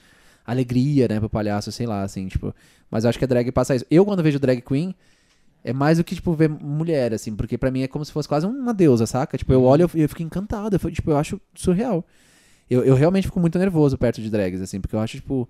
[0.47, 2.55] alegria, né, pro palhaço, sei lá, assim, tipo.
[2.91, 3.85] Mas eu acho que a drag passa isso.
[3.91, 4.95] Eu, quando vejo drag queen,
[5.63, 8.27] é mais do que, tipo, ver mulher, assim, porque pra mim é como se fosse
[8.29, 9.37] quase uma deusa, saca?
[9.37, 12.05] Tipo, eu olho e eu fico encantado, eu, tipo, eu acho surreal.
[12.71, 15.49] Eu, eu realmente fico muito nervoso perto de drags, assim, porque eu acho, tipo,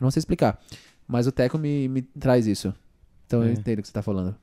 [0.00, 0.58] eu não sei explicar.
[1.06, 2.72] Mas o Teco me, me traz isso.
[3.26, 3.52] Então eu É.
[3.52, 4.34] entendo o que você tá falando.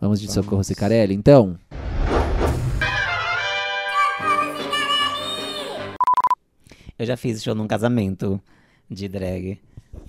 [0.00, 0.44] Vamos de Vamos.
[0.44, 1.56] Socorro Cicarelli, então?
[7.02, 8.40] Eu já fiz show num casamento
[8.88, 9.58] de drag.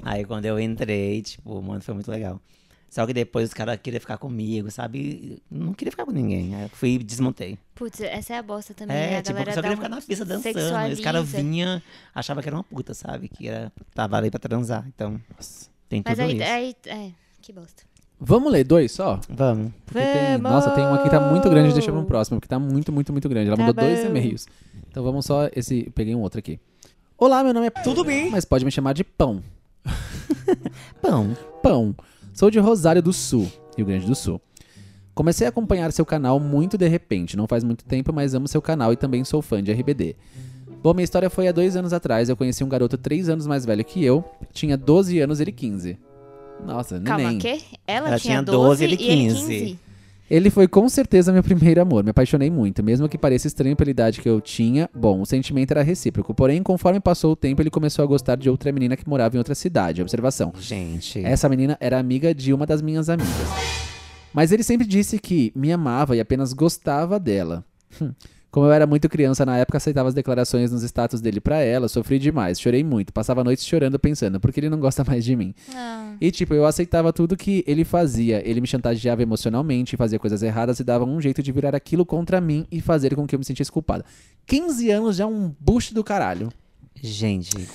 [0.03, 2.39] Aí quando eu entrei, tipo, mano, foi muito legal.
[2.87, 5.41] Só que depois os caras queriam ficar comigo, sabe?
[5.49, 6.53] Não queria ficar com ninguém.
[6.53, 7.57] Aí eu fui e desmontei.
[7.73, 8.95] Putz, essa é a bosta também.
[8.95, 9.13] né?
[9.13, 10.45] É, A tipo, galera só queria um- ficar na pista dançando.
[10.51, 11.01] Esse sexualiza.
[11.01, 11.81] cara vinha,
[12.13, 13.27] achava que era uma puta, sabe?
[13.27, 14.85] Que era, tava ali pra transar.
[14.87, 15.19] Então,
[15.89, 16.43] tem tudo Mas aí, isso.
[16.43, 16.75] aí.
[16.85, 17.81] É, que bosta.
[18.19, 19.19] Vamos ler dois só?
[19.27, 19.73] Vamos.
[19.87, 22.59] Porque tem, nossa, tem um aqui que tá muito grande, deixa pro próximo, porque tá
[22.59, 23.47] muito, muito, muito grande.
[23.47, 24.09] Ela Tá mandou dois bom.
[24.11, 24.45] e-mails.
[24.87, 25.89] Então vamos só esse.
[25.95, 26.59] Peguei um outro aqui.
[27.23, 27.69] Olá, meu nome é.
[27.69, 28.29] Tudo bem?
[28.29, 29.41] Mas pode me chamar de Pão.
[31.01, 31.37] Pão.
[31.61, 31.95] Pão.
[32.33, 34.41] Sou de Rosário do Sul, Rio Grande do Sul.
[35.15, 38.61] Comecei a acompanhar seu canal muito de repente, não faz muito tempo, mas amo seu
[38.61, 40.17] canal e também sou fã de RBD.
[40.83, 42.27] Bom, minha história foi há dois anos atrás.
[42.27, 44.21] Eu conheci um garoto três anos mais velho que eu.
[44.51, 45.97] Tinha 12 anos, ele 15.
[46.65, 47.39] Nossa, Calma, neném.
[47.39, 47.61] quê?
[47.87, 49.79] Ela, Ela tinha tinha 12 12, ele e ele 15.
[50.33, 50.35] 15.
[50.35, 52.03] Ele foi com certeza meu primeiro amor.
[52.03, 52.83] Me apaixonei muito.
[52.83, 56.33] Mesmo que pareça estranho pela idade que eu tinha, bom, o sentimento era recíproco.
[56.33, 59.37] Porém, conforme passou o tempo, ele começou a gostar de outra menina que morava em
[59.37, 60.01] outra cidade.
[60.01, 60.51] Observação.
[60.59, 61.23] Gente.
[61.23, 63.47] Essa menina era amiga de uma das minhas amigas.
[64.33, 67.63] Mas ele sempre disse que me amava e apenas gostava dela.
[68.01, 68.11] Hum.
[68.53, 71.89] Como eu era muito criança na época, aceitava as declarações nos status dele pra ela,
[71.89, 75.35] sofri demais, chorei muito, passava noites chorando pensando, por que ele não gosta mais de
[75.35, 75.55] mim?
[75.73, 78.47] Ah, E tipo, eu aceitava tudo que ele fazia.
[78.47, 82.39] Ele me chantageava emocionalmente, fazia coisas erradas e dava um jeito de virar aquilo contra
[82.39, 84.05] mim e fazer com que eu me sentisse culpada.
[84.45, 86.49] 15 anos já é um bucho do caralho.
[87.01, 87.67] Gente.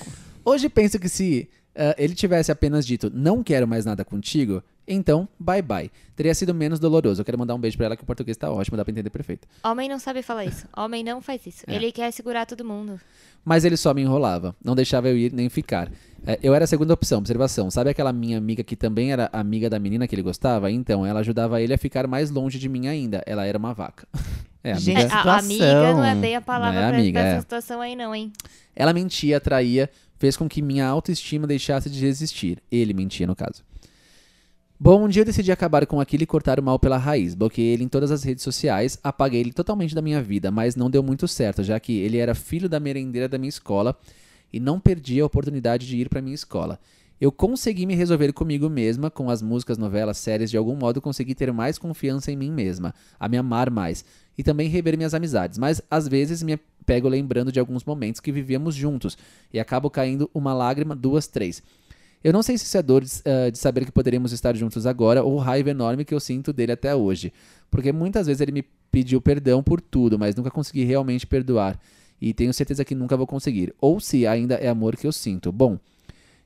[0.45, 5.27] Hoje penso que se ah, ele tivesse apenas dito não quero mais nada contigo, então
[5.39, 5.91] bye bye.
[6.15, 7.21] Teria sido menos doloroso.
[7.21, 9.09] Eu quero mandar um beijo pra ela que o português tá ótimo, dá pra entender
[9.09, 9.47] perfeito.
[9.63, 10.67] homem não sabe falar isso.
[10.75, 11.63] Homem não faz isso.
[11.67, 11.75] É.
[11.75, 12.99] Ele quer segurar todo mundo.
[13.45, 15.89] Mas ele só me enrolava, não deixava eu ir nem ficar.
[16.27, 17.71] É, eu era a segunda opção, observação.
[17.71, 20.69] Sabe aquela minha amiga que também era amiga da menina que ele gostava?
[20.69, 23.23] Então, ela ajudava ele a ficar mais longe de mim ainda.
[23.25, 24.07] Ela era uma vaca.
[24.61, 24.81] É, amiga.
[24.83, 27.29] Gente, É, a, a amiga não é bem a palavra Não é pra, amiga, pra
[27.29, 27.31] é.
[27.31, 28.29] essa situação aí, não, hein?
[28.75, 32.61] Ela mentia, traía, fez com que minha autoestima deixasse de existir.
[32.69, 33.63] Ele mentia, no caso.
[34.81, 37.35] Bom, um dia eu decidi acabar com aquilo e cortar o mal pela raiz.
[37.35, 40.89] Bloqueei ele em todas as redes sociais, apaguei ele totalmente da minha vida, mas não
[40.89, 43.93] deu muito certo, já que ele era filho da merendeira da minha escola
[44.53, 46.79] e não perdi a oportunidade de ir para minha escola.
[47.19, 51.35] Eu consegui me resolver comigo mesma, com as músicas, novelas, séries, de algum modo consegui
[51.35, 54.05] ter mais confiança em mim mesma, a me amar mais
[54.37, 58.31] e também rever minhas amizades, mas às vezes me pego lembrando de alguns momentos que
[58.31, 59.17] vivíamos juntos
[59.53, 61.61] e acabo caindo uma lágrima, duas, três.
[62.23, 64.85] Eu não sei se isso é dor de, ah, de saber que poderíamos estar juntos
[64.85, 67.31] agora ou raiva enorme que eu sinto dele até hoje.
[67.71, 71.79] Porque muitas vezes ele me pediu perdão por tudo, mas nunca consegui realmente perdoar.
[72.21, 73.73] E tenho certeza que nunca vou conseguir.
[73.79, 75.51] Ou se ainda é amor que eu sinto.
[75.51, 75.77] Bom,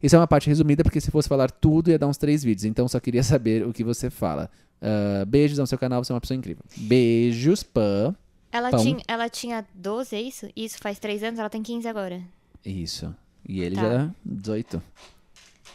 [0.01, 2.65] isso é uma parte resumida, porque se fosse falar tudo ia dar uns três vídeos.
[2.65, 4.51] Então só queria saber o que você fala.
[4.79, 6.63] Ah, beijos no seu canal, você é uma pessoa incrível.
[6.77, 8.13] Beijos, Pã.
[8.51, 8.79] Ela, Pão.
[8.83, 10.47] tinha, ela tinha 12, é isso?
[10.55, 12.21] Isso faz 3 anos, ela tem 15 agora.
[12.63, 13.11] Isso.
[13.49, 13.81] E ele Tá.
[13.81, 14.79] já era 18.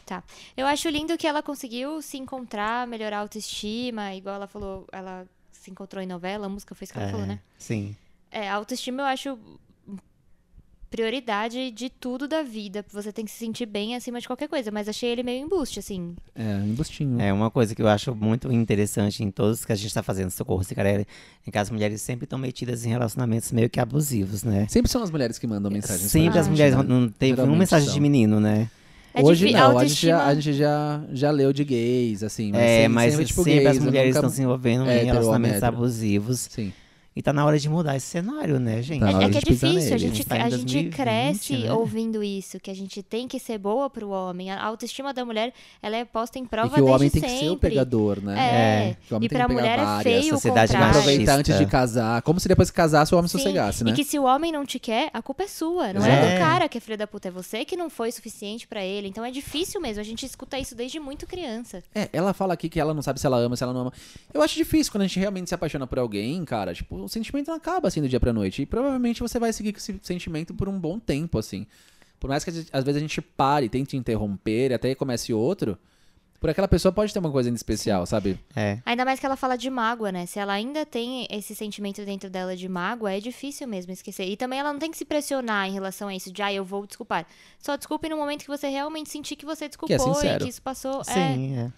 [0.08, 0.24] Tá.
[0.56, 5.26] Eu acho lindo que ela conseguiu se encontrar, melhorar a autoestima, igual ela falou, ela
[5.52, 7.40] se encontrou em novela, a música foi isso que ela É, falou, né?
[7.58, 7.94] Sim.
[8.30, 9.38] É, a autoestima eu acho
[10.88, 12.82] prioridade de tudo da vida.
[12.90, 15.78] Você tem que se sentir bem acima de qualquer coisa, mas achei ele meio embuste,
[15.78, 16.16] assim.
[16.34, 17.20] É, embustinho.
[17.20, 20.30] É uma coisa que eu acho muito interessante em todos que a gente tá fazendo
[20.30, 21.06] socorro Cicarelli,
[21.46, 24.66] é que as mulheres sempre estão metidas em relacionamentos meio que abusivos, né?
[24.70, 26.10] Sempre são as mulheres que mandam mensagens.
[26.10, 26.82] Sempre pra as gente, mulheres né?
[26.82, 27.94] não teve uma mensagem são.
[27.94, 28.70] de menino, né?
[29.14, 32.52] É Hoje não, a gente, já, autoestima- a gente já, já leu de gays, assim.
[32.52, 35.02] Mas é, sempre, mas sempre, sempre, tipo, gays, as mulheres nunca- estão se envolvendo hétero,
[35.02, 36.40] em relacionamentos abusivos.
[36.50, 36.72] Sim.
[37.16, 39.00] E tá na hora de mudar esse cenário, né, gente?
[39.00, 41.56] Tá na É, hora é que é difícil, a gente, Tá a gente 2020, cresce
[41.56, 41.72] né?
[41.72, 44.52] ouvindo isso, que a gente tem que ser boa pro homem.
[44.52, 45.52] A autoestima da mulher,
[45.82, 47.70] ela é posta em E prova que o homem tem que ser o sempre.
[47.70, 48.38] pegador, né?
[48.38, 50.96] É, Que o homem e tem pra mulher é feio o sociedade contrário.
[51.00, 52.22] Aproveitar antes de casar.
[52.22, 53.90] Como se depois que casasse o homem Sim, sossegasse, né?
[53.90, 55.92] E que se o homem não te quer, a culpa é sua.
[55.92, 56.34] Não é, É.
[56.34, 59.08] do cara que é filho da puta, é você que não foi suficiente pra ele.
[59.08, 60.00] Então é difícil mesmo.
[60.00, 61.82] A gente escuta isso desde muito criança.
[61.92, 63.92] É, ela fala aqui que ela não sabe se ela ama, se ela não ama.
[64.32, 66.72] Eu acho difícil quando a gente realmente se apaixona por alguém, cara.
[66.72, 68.62] Tipo, o sentimento não acaba assim do dia pra noite.
[68.62, 71.66] E provavelmente você vai seguir com esse sentimento por um bom tempo, assim.
[72.20, 75.78] Por mais que às vezes a gente pare, tente interromper e até comece outro,
[76.40, 78.38] por aquela pessoa pode ter uma coisa em especial, sabe?
[78.54, 78.78] É.
[78.84, 80.26] Ainda mais que ela fala de mágoa, né?
[80.26, 84.24] Se ela ainda tem esse sentimento dentro dela de mágoa, é difícil mesmo esquecer.
[84.24, 86.64] E também ela não tem que se pressionar em relação a isso, de ah, eu
[86.64, 87.26] vou desculpar.
[87.58, 90.44] Só desculpe no momento que você realmente sentir que você desculpou e sincero.
[90.44, 91.00] que isso passou.
[91.00, 91.72] É, Sim, é.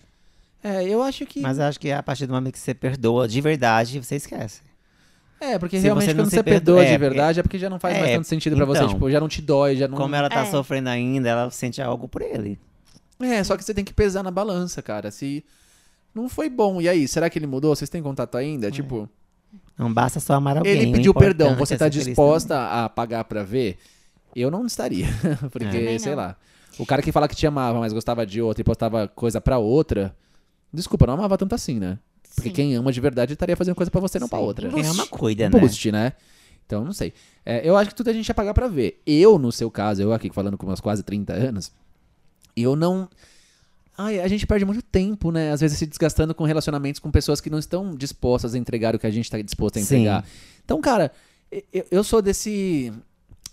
[0.62, 1.41] É, eu acho que.
[1.41, 4.61] Mas eu acho que a partir do momento que você perdoa de verdade, você esquece.
[5.41, 7.59] É, porque Se realmente você não quando você perdoa- perdoa é, de verdade é porque
[7.59, 8.80] já não faz mais é, tanto sentido pra você.
[8.82, 8.93] então.
[8.93, 9.97] Tipo, já não te dói, já não.
[9.97, 10.47] Como ela tá É.
[10.47, 12.59] sofrendo ainda, ela sente algo por ele.
[13.18, 15.11] É, só que você tem que pesar na balança, cara.
[15.11, 15.43] Se
[16.14, 17.74] não foi bom, e aí, será que ele mudou?
[17.74, 18.70] Vocês têm contato ainda?
[18.70, 19.09] Tipo,
[19.78, 20.72] Não basta só amar alguém.
[20.72, 23.78] ele o pediu perdão, você é tá disposta a pagar pra ver?
[24.36, 25.07] Eu não estaria.
[25.51, 26.36] Porque, sei lá.
[26.78, 29.59] O cara que fala que te amava, mas gostava de outra e postava coisa pra
[29.59, 30.14] outra.
[30.72, 31.99] Desculpa, não amava tanto assim, né?
[32.41, 32.55] Porque Sim.
[32.55, 34.45] quem ama de verdade estaria fazendo coisa pra você, não pra Sim.
[34.45, 34.68] outra.
[34.70, 35.59] Quem ama cuida, né?
[35.61, 36.12] boost, né?
[36.66, 37.12] Então, não sei.
[37.45, 39.01] É, eu acho que tudo a gente ia pagar pra ver.
[39.07, 41.72] Eu, no seu caso, eu aqui falando com meus quase 30 anos,
[42.57, 43.09] eu não.
[43.99, 45.51] Ai, a gente perde muito tempo, né?
[45.53, 48.99] Às vezes se desgastando com relacionamentos com pessoas que não estão dispostas a entregar o
[48.99, 49.84] que a gente tá disposto a Sim.
[49.97, 50.24] entregar.
[50.64, 51.12] Então, cara,
[51.72, 52.93] eu, eu sou desse.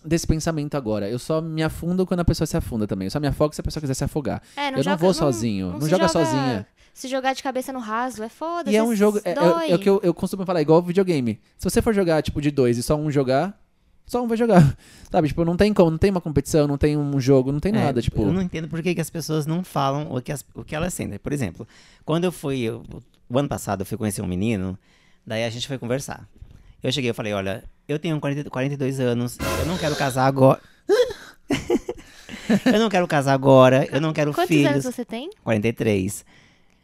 [0.06, 1.10] Desse pensamento agora.
[1.10, 3.08] Eu só me afundo quando a pessoa se afunda também.
[3.08, 4.42] Eu só me afogo se a pessoa quiser se afogar.
[4.56, 5.72] É, eu não joga- vou sozinho.
[5.74, 6.66] Não, se joga, sozinha.
[6.98, 8.72] Se jogar de cabeça no raso é foda.
[8.72, 9.22] E é um jogo.
[9.24, 11.40] É, é- é o que eu, eu costumo falar, igual videogame.
[11.56, 13.56] Se você for jogar, tipo, de dois e só um jogar,
[14.04, 14.76] só um vai jogar.
[15.12, 17.72] Sabe, tipo, não tem como, não tem uma competição, não tem um jogo, não tem
[17.72, 18.24] É, nada, tipo.
[18.24, 20.76] Eu não entendo por que, que as pessoas não falam o que, as- o que
[20.76, 21.20] elas sentem.
[21.20, 21.68] Por exemplo,
[22.04, 22.62] quando eu fui.
[22.62, 22.82] eu-
[23.30, 24.76] o ano passado eu fui conhecer um menino,
[25.24, 26.28] daí a gente foi conversar.
[26.82, 30.60] Eu cheguei e falei: olha, eu tenho 40, 42 anos, eu não quero casar agora.
[32.74, 34.72] eu não quero casar agora, eu não quero Quantos filhos.
[34.72, 35.30] anos você tem?
[35.44, 36.26] 43.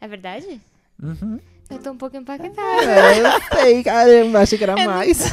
[0.04, 0.60] É verdade?
[1.02, 1.40] Uhum.
[1.70, 2.52] Eu tô um pouco impactada.
[2.82, 5.32] É, eu sei, caramba, achei que era mais.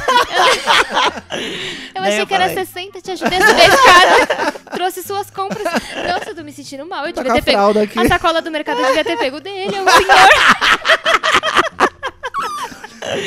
[1.94, 2.64] Eu Daí achei eu que era falei.
[2.64, 4.52] 60, te ajudei a subir a escada.
[4.72, 5.62] Trouxe suas compras.
[5.64, 7.06] Nossa, eu tô me sentindo mal.
[7.06, 7.78] Eu Tá devia ter pego.
[7.78, 7.98] aqui.
[7.98, 9.76] A sacola do mercado eu devia ter pego dele.
[9.76, 10.28] É um senhor.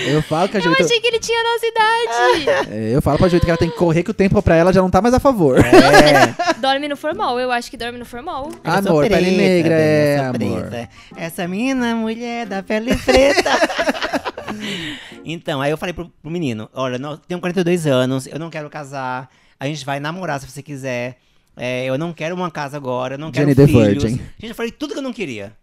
[0.08, 0.84] Eu falo que a Eu Julieta.
[0.86, 2.70] achei que ele tinha a nossa idade.
[2.72, 4.72] É, eu falo pra Julieta que ela tem que correr, que o tempo pra ela
[4.74, 5.58] já não tá mais a favor.
[5.60, 7.39] É, Dorme no formal.
[7.39, 8.50] Eu acho que dorme no formal.
[8.64, 10.24] eu Amor, pele preta, negra, bem, é, eu
[10.56, 10.70] amor.
[10.70, 10.89] preta.
[11.16, 13.52] Essa menina, mulher da pele preta.
[15.24, 18.70] então, aí eu falei pro, pro menino: olha, eu tenho 42 anos, eu não quero
[18.70, 19.30] casar.
[19.60, 21.18] A gente vai namorar se você quiser.
[21.58, 24.04] É, eu não quero uma casa agora, eu não quero Jenny filhos.
[24.04, 24.18] Virgin.
[24.38, 25.54] Gente, eu falei tudo que eu não queria.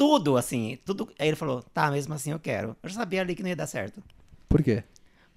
[0.00, 1.10] Tudo, assim, tudo.
[1.18, 2.74] Aí ele falou, tá, mesmo assim eu quero.
[2.82, 4.02] Eu já sabia ali que não ia dar certo.
[4.48, 4.82] Por quê?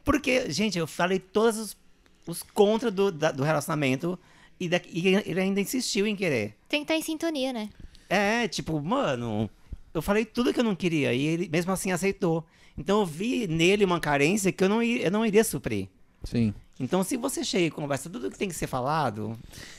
[0.05, 1.77] Porque, gente, eu falei todos os,
[2.25, 4.17] os contra do, da- do relacionamento
[4.57, 6.55] e, da- e ele ainda insistiu em querer.
[6.69, 7.69] Tem que estar em sintonia, né?
[8.07, 9.49] É, tipo, mano,
[9.93, 12.45] eu falei tudo que eu não queria e ele mesmo assim aceitou.
[12.77, 15.89] Então eu vi nele uma carência que eu não, eu não iria suprir.
[16.23, 16.53] Sim.
[16.79, 19.37] Então, se você chega e conversa tudo que tem que ser falado.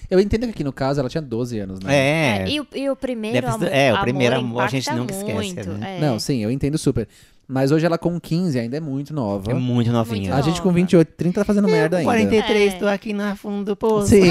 [0.09, 2.45] Eu entendo que aqui no caso ela tinha 12 anos, né?
[2.45, 2.49] É.
[2.49, 5.13] e, o, e o primeiro Deve amor, é, o primeiro amor a impacta gente nunca
[5.13, 5.99] esquece, muito, né?
[5.99, 6.01] é.
[6.01, 7.09] Não, sim, eu entendo super.
[7.47, 9.51] Mas hoje ela com 15 ainda é muito nova.
[9.51, 10.35] É muito novinha.
[10.35, 10.77] a gente com nova.
[10.79, 12.11] 28, 30 tá fazendo merda ainda.
[12.11, 12.79] 43, É.
[12.79, 14.09] tô aqui na fundo do poço.
[14.09, 14.31] Sim.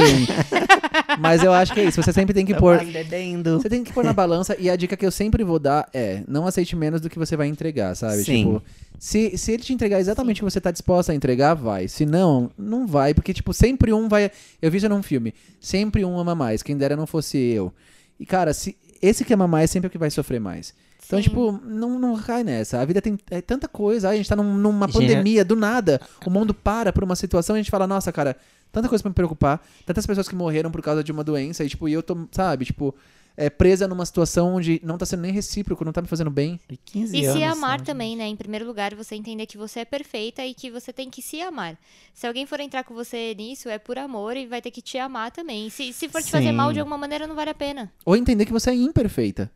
[1.19, 2.01] Mas eu acho que é isso.
[2.01, 2.79] Você sempre tem que Tô pôr.
[2.79, 4.55] Você tem que pôr na balança.
[4.59, 7.35] E a dica que eu sempre vou dar é: não aceite menos do que você
[7.37, 8.23] vai entregar, sabe?
[8.23, 8.45] Sim.
[8.45, 8.63] Tipo,
[8.99, 11.87] se, se ele te entregar exatamente o que você tá disposta a entregar, vai.
[11.87, 13.13] Se não, não vai.
[13.13, 14.31] Porque, tipo, sempre um vai.
[14.61, 15.33] Eu vi isso num filme.
[15.59, 16.63] Sempre um ama mais.
[16.63, 17.73] Quem dera não fosse eu.
[18.19, 20.73] E, cara, se esse que ama mais sempre é o que vai sofrer mais.
[21.05, 21.23] Então, Sim.
[21.23, 22.79] tipo, não, não cai nessa.
[22.79, 24.07] A vida tem é tanta coisa.
[24.09, 25.99] Ai, a gente tá num- numa Gente, pandemia, do nada.
[26.25, 28.37] O mundo para por uma situação e a gente fala, nossa, cara,
[28.71, 29.61] tanta coisa pra me preocupar.
[29.85, 31.63] Tantas pessoas que morreram por causa de uma doença.
[31.65, 32.95] E, tipo, e eu tô, sabe, tipo,
[33.35, 36.59] é, presa numa situação onde não tá sendo nem recíproco, não tá me fazendo bem.
[36.85, 37.83] 15 E anos, se amar sabe?
[37.85, 38.27] também, né?
[38.27, 41.41] Em primeiro lugar, você entender que você é perfeita e que você tem que se
[41.41, 41.77] amar.
[42.13, 44.97] Se alguém for entrar com você nisso, é por amor e vai ter que te
[44.97, 45.69] amar também.
[45.69, 46.53] Se, se for te fazer Sim.
[46.53, 47.91] mal de alguma maneira, não vale a pena.
[48.05, 49.51] Ou entender que você é imperfeita.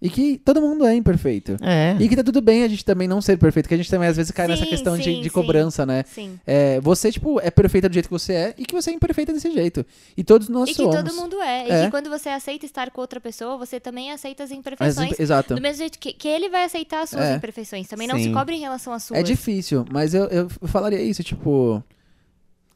[0.00, 1.56] E que todo mundo é imperfeito.
[1.62, 1.96] É.
[1.98, 4.06] E que tá tudo bem a gente também não ser perfeito, que a gente também
[4.08, 5.30] às vezes cai nessa Sim, questão de, sim, de sim.
[5.30, 6.04] cobrança, né?
[6.06, 6.38] Sim.
[6.46, 9.32] É, você, tipo, é perfeita do jeito que você é e que você é imperfeita
[9.32, 9.86] desse jeito.
[10.14, 10.94] E todos nós E que somos.
[10.96, 11.66] todo mundo é.
[11.68, 11.80] É.
[11.80, 15.12] E que quando você aceita estar com outra pessoa, você também aceita as As imperfeições.
[15.12, 15.54] imp- Exato.
[15.54, 17.36] Do mesmo jeito que, que ele vai aceitar as suas É.
[17.36, 17.88] imperfeições.
[17.88, 19.18] Também não se cobre em relação às suas.
[19.18, 21.82] É difícil, mas eu, eu falaria isso, tipo.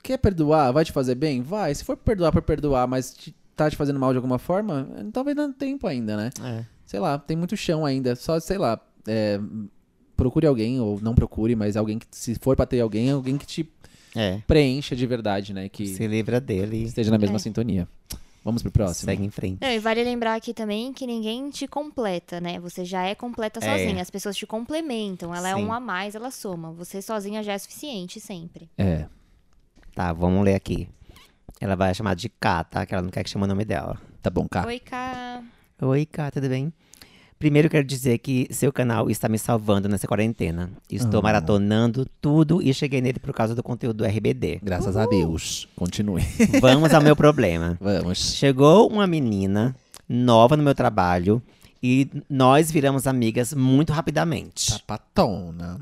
[0.02, 0.72] Quer perdoar?
[0.72, 1.42] Vai te fazer bem?
[1.42, 1.74] Vai.
[1.74, 5.36] Se for perdoar por perdoar, mas te- tá te fazendo mal de alguma forma, talvez
[5.36, 6.30] não tempo ainda, né?
[6.42, 6.64] É.
[6.90, 8.16] Sei lá, tem muito chão ainda.
[8.16, 9.38] Só, sei lá, é,
[10.16, 13.46] procure alguém, ou não procure, mas alguém que, se for pra ter alguém, alguém que
[13.46, 13.72] te
[14.12, 14.38] É.
[14.44, 15.68] preencha de verdade, né?
[15.68, 16.82] Que Se livra dele.
[16.82, 17.38] esteja na mesma É.
[17.38, 17.86] sintonia.
[18.44, 19.04] Vamos pro próximo.
[19.08, 19.58] Segue em frente.
[19.60, 22.58] Não, e vale lembrar aqui também que ninguém te completa, né?
[22.58, 23.78] Você já é completa É.
[23.78, 24.02] sozinha.
[24.02, 25.32] As pessoas te complementam.
[25.32, 25.64] Ela é Sim.
[25.66, 26.72] um a mais, ela soma.
[26.72, 28.68] Você sozinha já é suficiente sempre.
[28.76, 29.06] É.
[29.94, 30.88] Tá, vamos ler aqui.
[31.60, 32.84] Ela vai chamar de K, tá?
[32.84, 33.96] Que ela não quer que chame o nome dela.
[34.20, 34.66] Tá bom, cá.
[34.66, 35.40] Oi, Ká.
[35.82, 36.72] Oi, K, tudo bem?
[37.38, 40.70] Primeiro quero dizer que seu canal está me salvando nessa quarentena.
[40.90, 41.22] Estou Ah.
[41.22, 44.60] maratonando tudo e cheguei nele por causa do conteúdo do RBD.
[44.62, 45.66] Graças a Deus.
[45.74, 46.22] Continue.
[46.60, 47.78] Vamos ao meu problema.
[47.80, 48.34] Vamos.
[48.34, 49.74] Chegou uma menina
[50.06, 51.42] nova no meu trabalho
[51.82, 54.72] e nós viramos amigas muito rapidamente.
[54.72, 55.80] Sapatona.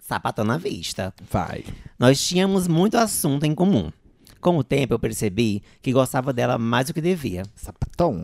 [0.00, 1.12] Sapatão na vista.
[1.28, 1.64] Vai.
[1.98, 3.90] Nós tínhamos muito assunto em comum.
[4.40, 7.42] Com o tempo eu percebi que gostava dela mais do que devia.
[7.56, 8.22] Sapatão.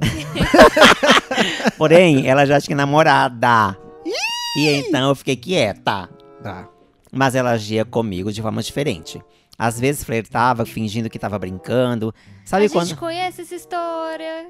[1.76, 3.76] Porém, ela já tinha namorada.
[4.56, 6.08] E então eu fiquei quieta.
[6.42, 6.68] tá.
[7.12, 9.22] Mas ela agia comigo de forma diferente.
[9.56, 12.12] Às vezes flertava, fingindo que tava brincando.
[12.44, 12.88] Sabe a quando.
[12.88, 14.48] gente conhece essa história.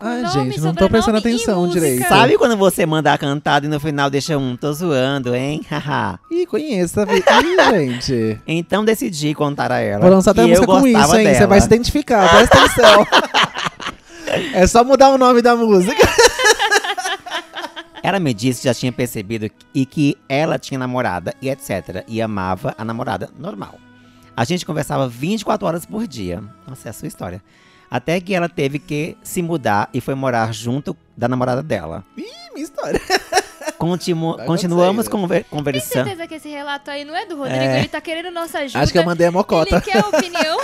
[0.00, 2.08] Com Ai, nome, gente, não tô prestando atenção direito.
[2.08, 5.60] Sabe quando você manda a cantada e no final deixa um, tô zoando, hein?
[5.70, 6.18] Haha.
[6.30, 7.18] Ih, conheço, sabe?
[7.18, 7.20] Ih,
[8.00, 8.40] gente.
[8.46, 10.00] então decidi contar a ela.
[10.00, 11.34] Vou lançar até a música com isso, hein?
[11.34, 13.06] Você vai se identificar, presta atenção.
[14.54, 16.08] é só mudar o nome da música.
[18.02, 22.04] Ela me disse que já tinha percebido e que ela tinha namorada e etc.
[22.08, 23.74] E amava a namorada normal.
[24.34, 26.42] A gente conversava 24 horas por dia.
[26.66, 27.42] Nossa, é a sua história.
[27.90, 32.04] Até que ela teve que se mudar e foi morar junto da namorada dela.
[32.16, 32.24] Ih,
[32.54, 33.00] minha história.
[33.78, 36.04] Continu- Vai continuamos conver- Tem conversando.
[36.06, 37.62] certeza que esse relato aí não é do Rodrigo?
[37.62, 37.78] É.
[37.78, 38.78] Ele tá querendo nossa ajuda.
[38.80, 39.76] Acho que eu mandei a mocota.
[39.76, 40.58] Ele quer a opinião.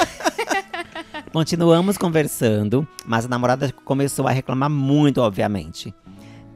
[1.32, 5.94] Continuamos conversando, mas a namorada começou a reclamar muito, obviamente.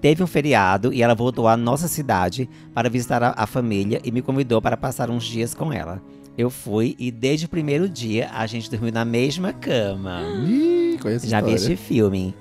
[0.00, 4.10] Teve um feriado e ela voltou à nossa cidade para visitar a, a família e
[4.10, 6.00] me convidou para passar uns dias com ela.
[6.41, 10.22] Eu fui e desde o primeiro dia a gente dormiu na mesma cama.
[10.49, 12.34] Ih, conheço Já vi este filme.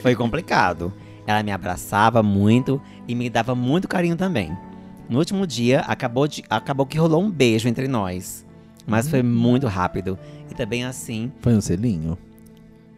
[0.00, 0.92] Foi complicado.
[1.26, 4.56] Ela me abraçava muito e me dava muito carinho também.
[5.08, 8.46] No último dia, acabou, de- acabou que rolou um beijo entre nós.
[8.86, 10.16] Mas foi muito rápido.
[10.48, 12.16] E também assim, Foi um selinho?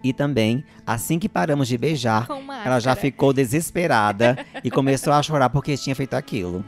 [0.05, 2.27] e também, assim que paramos de beijar,
[2.63, 6.63] ela já ficou desesperada e começou a chorar porque tinha feito aquilo.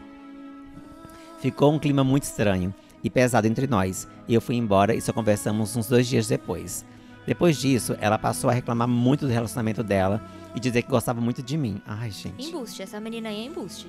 [1.40, 2.72] Ficou um clima muito estranho
[3.04, 6.86] e pesado entre nós, e eu fui embora e só conversamos uns dois dias depois.
[7.26, 10.22] Depois disso, ela passou a reclamar muito do relacionamento dela
[10.54, 11.80] e dizer que gostava muito de mim.
[11.86, 12.48] Ai, gente.
[12.48, 13.88] Embuste, essa menina aí é embuste.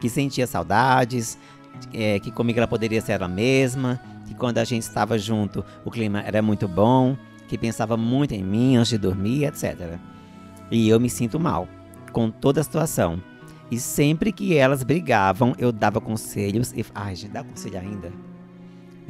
[0.00, 1.38] Que sentia saudades,
[1.92, 5.90] é, que comigo ela poderia ser ela mesma, que quando a gente estava junto o
[5.90, 7.16] clima era muito bom,
[7.48, 9.98] que pensava muito em mim antes de dormir, etc.
[10.70, 11.68] E eu me sinto mal
[12.12, 13.22] com toda a situação.
[13.70, 16.84] E sempre que elas brigavam, eu dava conselhos e.
[16.94, 18.29] Ai, gente, dá conselho ainda?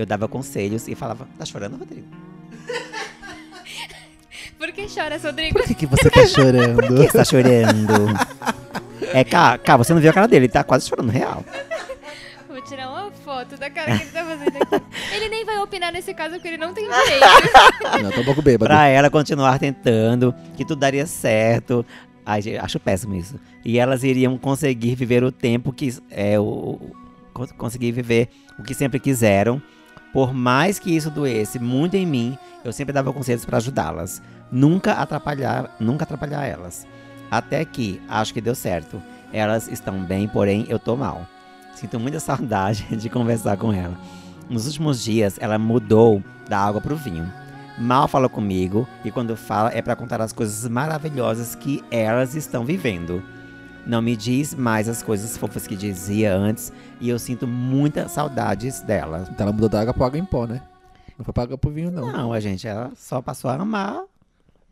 [0.01, 2.07] Eu dava conselhos e falava: Tá chorando, Rodrigo?
[4.59, 5.59] Por que chora, Rodrigo?
[5.59, 6.75] Por que, que você tá chorando?
[6.77, 7.93] Por que você tá chorando?
[9.13, 11.45] É, cá, cá, você não viu a cara dele, ele tá quase chorando real.
[12.47, 14.85] Vou tirar uma foto da cara que ele tá fazendo aqui.
[15.15, 18.03] Ele nem vai opinar nesse caso porque ele não tem direito.
[18.03, 18.67] Não, tô um pouco bêbado.
[18.69, 21.85] Pra ela continuar tentando, que tudo daria certo.
[22.25, 23.41] Ai, gente, acho péssimo isso.
[23.65, 25.97] E elas iriam conseguir viver o tempo que.
[26.11, 26.93] É, o, o-
[27.33, 28.29] con- conseguir viver
[28.59, 29.61] o que sempre quiseram.
[30.13, 34.21] Por mais que isso doesse muito em mim, eu sempre dava conselhos pra ajudá-las.
[34.51, 36.87] Nunca atrapalhar, nunca atrapalhar elas.
[37.31, 39.01] Até que, acho que deu certo.
[39.33, 41.27] Elas estão bem, porém eu tô mal.
[41.75, 43.97] Sinto muita saudade de conversar com ela.
[44.49, 47.33] Nos últimos dias, ela mudou da água pro vinho.
[47.79, 52.65] Mal fala comigo e quando fala é pra contar as coisas maravilhosas que elas estão
[52.65, 53.23] vivendo.
[53.87, 58.81] Não me diz mais as coisas fofas que dizia antes e eu sinto muitas saudades
[58.81, 59.27] dela.
[59.31, 60.63] Então ela mudou da água pra água em pó, né?
[61.19, 62.11] Não foi pra água pro vinho, não.
[62.13, 64.03] Não, a gente, ela só passou a amar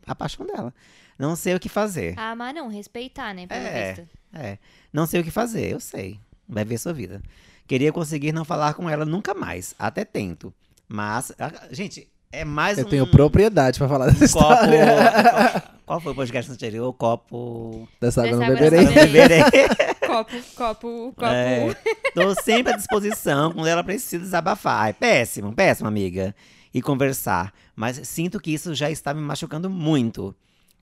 [0.05, 0.73] a paixão dela.
[1.17, 2.13] Não sei o que fazer.
[2.17, 3.45] Ah, mas não, respeitar, né?
[3.45, 3.93] Pelo É.
[3.93, 4.09] visto.
[4.33, 4.57] É,
[4.93, 6.19] não sei o que fazer, eu sei.
[6.47, 7.21] Vai ver sua vida.
[7.67, 9.75] Queria conseguir não falar com ela nunca mais.
[9.77, 10.53] Até tento.
[10.87, 14.53] Mas, a- gente, é mais Eu um tenho propriedade pra falar dessa copo.
[14.53, 15.63] história.
[15.85, 16.93] Qual foi o podcast anterior?
[16.93, 17.87] Copo.
[17.99, 18.81] Dessa água eu não beberei.
[18.85, 18.93] não.
[18.93, 19.41] Beberei.
[20.09, 21.25] Copo, copo, copo.
[21.31, 21.75] É,
[22.15, 24.89] tô sempre à disposição quando ela precisa desabafar.
[24.89, 26.35] É péssimo, péssimo, amiga.
[26.73, 27.53] E conversar.
[27.75, 30.35] Mas sinto que isso já está me machucando muito.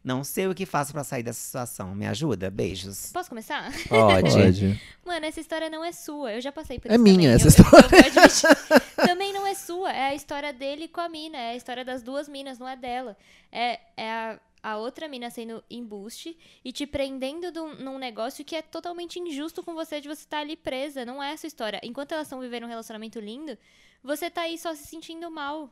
[0.04, 1.94] Não sei o que faço pra sair dessa situação.
[1.94, 2.50] Me ajuda?
[2.50, 3.12] Beijos.
[3.12, 3.72] Posso começar?
[3.90, 4.32] Pode.
[4.32, 4.82] Pode.
[5.06, 6.34] Mano, essa história não é sua.
[6.34, 7.04] Eu já passei por É isso.
[7.04, 7.36] minha também.
[7.36, 8.80] essa Eu- história.
[8.98, 9.92] eu também não é sua.
[9.92, 11.38] É a história dele com a mina.
[11.38, 13.18] É a história das duas minas, não é dela.
[13.52, 18.56] É, é a, a outra mina sendo embuste e te prendendo dum- num negócio que
[18.56, 21.04] é totalmente injusto com você de você estar ali presa.
[21.04, 21.82] Não é essa história.
[21.84, 23.58] Enquanto elas estão vivendo um relacionamento lindo,
[24.02, 25.70] você tá aí só se sentindo mal.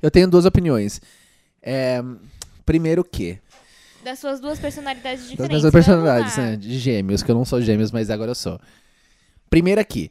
[0.00, 1.02] Eu tenho duas opiniões.
[1.60, 2.00] É,
[2.64, 3.38] primeiro que,
[4.04, 5.58] Das suas duas personalidades das diferentes.
[5.60, 6.50] minhas personalidades, Vamos lá.
[6.52, 8.58] né, de gêmeos, que eu não sou gêmeos, mas agora eu sou.
[9.48, 10.10] Primeiro aqui,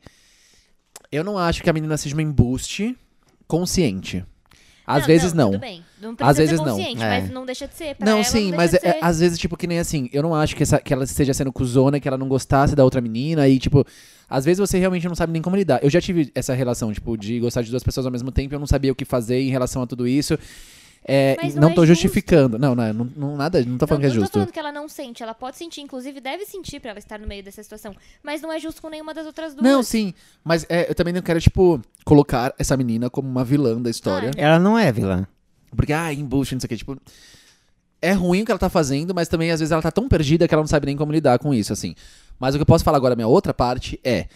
[1.12, 2.96] eu não acho que a menina seja uma embuste
[3.48, 4.24] consciente.
[4.86, 5.52] Às vezes não.
[5.52, 5.86] Tudo bem.
[6.02, 6.78] Não Às vezes não.
[6.80, 6.94] É.
[6.98, 7.96] mas não deixa de ser.
[7.96, 10.36] Pra Não, ela, sim, não mas é- às vezes, tipo, que nem assim, eu não
[10.36, 13.48] acho que, essa, que ela esteja sendo cuzona, que ela não gostasse da outra menina,
[13.48, 13.86] e, tipo,
[14.30, 15.80] às vezes você realmente não sabe nem como lidar.
[15.84, 18.60] Eu já tive essa relação, tipo, de gostar de duas pessoas ao mesmo tempo, eu
[18.60, 20.38] não sabia o que fazer em relação a tudo isso.
[21.04, 22.02] É, Mas não não é tô justo.
[22.04, 22.60] justificando.
[22.60, 24.32] Não, não, não, não- nada, não tô falando não, que é não justo.
[24.34, 27.18] tô falando que ela não sente, ela pode sentir, inclusive deve sentir pra ela estar
[27.20, 27.96] no meio dessa situação.
[28.22, 29.64] Mas não é justo com nenhuma das outras duas.
[29.66, 33.82] Não, sim, mas é, eu também não quero, tipo, colocar essa menina como uma vilã
[33.82, 34.30] da história.
[34.38, 35.26] Ela não é vilã.
[35.76, 36.96] Porque, ah, embuste, não sei o que, tipo.
[38.02, 40.48] É ruim o que ela tá fazendo, mas também às vezes ela tá tão perdida
[40.48, 41.94] que ela não sabe nem como lidar com isso, assim.
[42.40, 44.28] Mas o que eu posso falar agora, minha outra parte, é.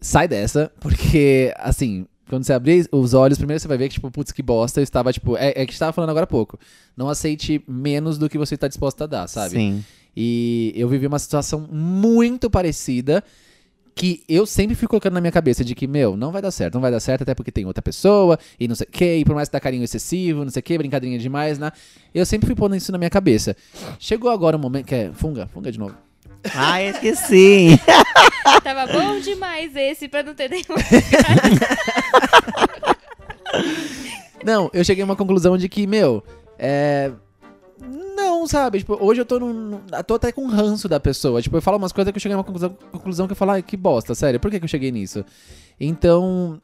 [0.00, 4.10] Sai dessa, porque, assim, quando você abrir os olhos, primeiro você vai ver que, tipo,
[4.10, 5.36] putz, que bosta, eu estava, tipo.
[5.36, 6.58] É, é que você tava falando agora há pouco.
[6.96, 9.50] Não aceite menos do que você tá disposta a dar, sabe?
[9.50, 9.84] Sim.
[10.16, 13.22] E eu vivi uma situação muito parecida
[13.94, 16.72] que eu sempre fui colocando na minha cabeça de que, meu, não vai dar certo,
[16.72, 19.24] não vai dar certo, até porque tem outra pessoa, e não sei o que, e
[19.26, 21.70] por mais que dá carinho excessivo, não sei o que, brincadeirinha demais, né?
[22.14, 23.54] Eu sempre fui pondo isso na minha cabeça.
[23.98, 25.12] Chegou agora o momento que é.
[25.12, 25.94] Funga, funga de novo.
[26.54, 27.78] Ah, esqueci.
[28.64, 30.64] Tava bom demais esse pra não ter nenhum.
[34.44, 36.22] Não, eu cheguei a uma conclusão de que, meu,
[36.58, 37.12] é.
[38.16, 38.78] Não, sabe?
[38.78, 39.52] Tipo, hoje eu tô num.
[39.52, 41.40] num- tô até com ranço da pessoa.
[41.40, 43.52] Tipo, eu falo umas coisas que eu cheguei a uma conclusão, conclusão que eu falo,
[43.52, 45.24] ai, que bosta, sério, por que, que eu cheguei nisso?
[45.78, 46.60] Então.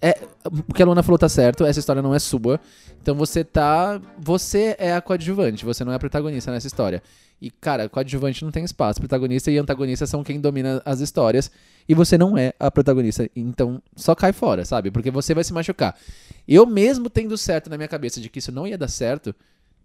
[0.00, 2.60] É, o que a Luna falou tá certo, essa história não é sua.
[3.02, 4.00] Então você tá.
[4.18, 7.02] Você é a coadjuvante, você não é a protagonista nessa história.
[7.40, 8.98] E, cara, coadjuvante não tem espaço.
[8.98, 11.50] Protagonista e antagonista são quem domina as histórias.
[11.88, 13.30] E você não é a protagonista.
[13.34, 14.90] Então, só cai fora, sabe?
[14.90, 15.96] Porque você vai se machucar.
[16.46, 19.34] Eu mesmo tendo certo na minha cabeça de que isso não ia dar certo,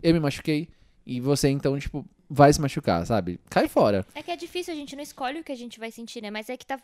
[0.02, 0.68] eu me machuquei.
[1.06, 3.40] E você, então, tipo, vai se machucar, sabe?
[3.50, 4.06] Cai fora.
[4.16, 6.32] É que é difícil, a gente não escolhe o que a gente vai sentir, né?
[6.32, 6.80] Mas é que tá.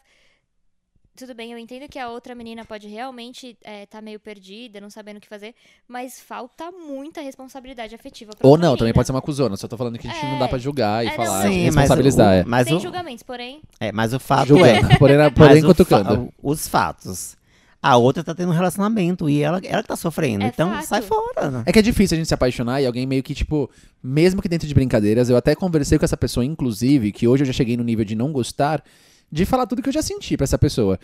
[1.19, 4.89] Tudo bem, eu entendo que a outra menina pode realmente é, tá meio perdida, não
[4.89, 5.53] sabendo o que fazer,
[5.87, 8.93] mas falta muita responsabilidade afetiva pra Ou não, também menina.
[8.93, 9.57] pode ser uma cuzona.
[9.57, 11.63] Só tô falando que a gente não dá pra julgar e É, não, falar, sim,
[11.65, 12.25] responsabilizar.
[12.27, 12.43] mas, é.
[12.43, 13.61] o, mas, Sem o, julgamentos, porém.
[13.79, 14.75] é, mas o fato é.
[14.75, 16.15] Julgando, porém, porém o cutucando.
[16.25, 17.37] fa- os fatos.
[17.81, 20.43] A outra tá tendo um relacionamento e ela, ela que tá sofrendo.
[20.43, 20.85] É então fato.
[20.85, 21.49] sai fora.
[21.49, 21.63] né?
[21.65, 23.69] É que é difícil a gente se apaixonar e alguém meio que, tipo,
[24.03, 27.47] mesmo que dentro de brincadeiras, eu até conversei com essa pessoa, inclusive, que hoje eu
[27.47, 28.83] já cheguei no nível de não gostar,
[29.31, 30.99] de falar tudo que eu já senti pra essa pessoa.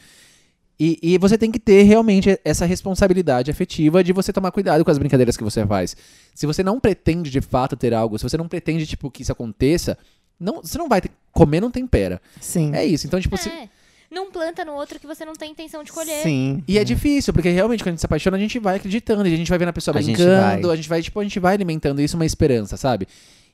[0.79, 4.91] E, e você tem que ter realmente essa responsabilidade afetiva de você tomar cuidado com
[4.91, 5.95] as brincadeiras que você faz.
[6.33, 9.31] Se você não pretende de fato ter algo, se você não pretende, tipo, que isso
[9.31, 9.97] aconteça,
[10.37, 12.21] não, você não vai ter, comer não tempera.
[12.41, 12.75] Sim.
[12.75, 13.07] É isso.
[13.07, 13.69] Então, tipo, se- É.
[14.15, 16.23] Não planta no outro que você não tem intenção de colher.
[16.23, 16.63] Sim.
[16.65, 19.33] E é difícil, porque realmente quando a gente se apaixona, a gente vai acreditando, e
[19.33, 21.53] a gente vai vendo a pessoa A brincando, a gente vai, tipo, a gente vai
[21.53, 23.07] alimentando isso uma esperança, sabe?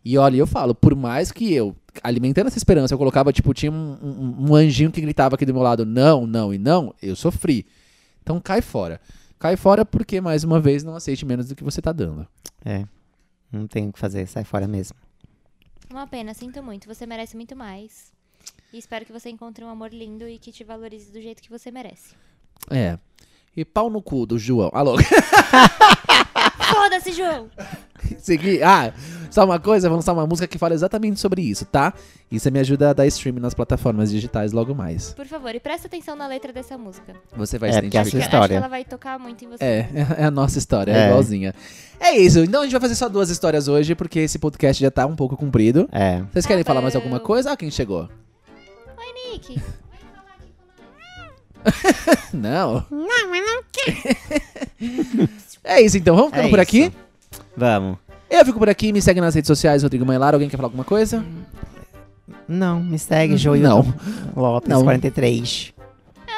[0.05, 3.71] E olha, eu falo, por mais que eu, alimentando essa esperança, eu colocava, tipo, tinha
[3.71, 7.15] um, um- um anjinho que gritava aqui do meu lado, não, não e não, eu
[7.15, 7.65] sofri.
[8.21, 9.01] Então cai fora.
[9.39, 12.27] Cai fora porque, mais uma vez, não aceite menos do que você tá dando.
[12.63, 12.85] É.
[13.51, 14.95] Não tem o que fazer, sai fora mesmo.
[15.89, 16.87] Uma pena, sinto muito.
[16.87, 18.11] Você merece muito mais.
[18.73, 21.49] E espero que você encontre um amor lindo e que te valorize do jeito que
[21.49, 22.15] você merece.
[22.69, 22.97] É.
[23.55, 24.69] E pau no cu do João.
[24.73, 24.95] Alô?
[26.73, 27.49] Foda-se, João!
[28.17, 28.63] Seguir.
[28.63, 28.93] Ah,
[29.29, 31.93] só uma coisa, vamos lançar uma música que fala exatamente sobre isso, tá?
[32.31, 35.13] Isso me ajuda a dar stream nas plataformas digitais logo mais.
[35.13, 37.13] Por favor, e presta atenção na letra dessa música.
[37.35, 38.09] Você vai É, se que, identificar.
[38.11, 38.55] sua acho que história.
[38.55, 39.63] ela vai tocar muito em você.
[39.63, 41.07] É, é a nossa história, é, É.
[41.07, 41.53] igualzinha.
[41.99, 44.89] É isso, então a gente vai fazer só duas histórias hoje, porque esse podcast já
[44.89, 45.89] tá um pouco comprido.
[45.91, 46.21] É.
[46.31, 47.51] Vocês querem falar mais alguma coisa?
[47.51, 48.07] Ah, quem chegou?
[49.31, 49.61] Nick,
[52.33, 52.85] Não.
[52.89, 53.61] Não, mas não
[55.63, 56.67] É isso então, vamos ficando É por isso.
[56.69, 56.91] aqui?
[57.55, 57.97] Vamos.
[58.29, 60.33] Eu fico por aqui, me segue nas redes sociais, Rodrigo Mailar.
[60.33, 61.23] Alguém quer falar alguma coisa?
[62.47, 63.93] Não, me segue, Joio Não.
[64.35, 64.83] Lopes Não.
[64.83, 65.73] 43.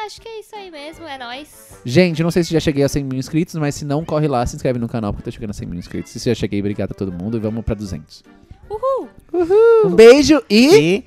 [0.06, 1.78] acho que é isso aí mesmo, é nóis.
[1.86, 4.46] Gente, não sei se já cheguei a 100 mil inscritos, mas se não, corre lá,
[4.46, 6.12] se inscreve no canal, porque eu tô chegando a 100 mil inscritos.
[6.12, 8.24] Se já cheguei, obrigado a todo mundo e vamos pra 200.
[8.70, 9.10] Uhul!
[9.34, 9.86] Uhul.
[9.86, 10.76] Um beijo e.
[10.78, 11.04] e...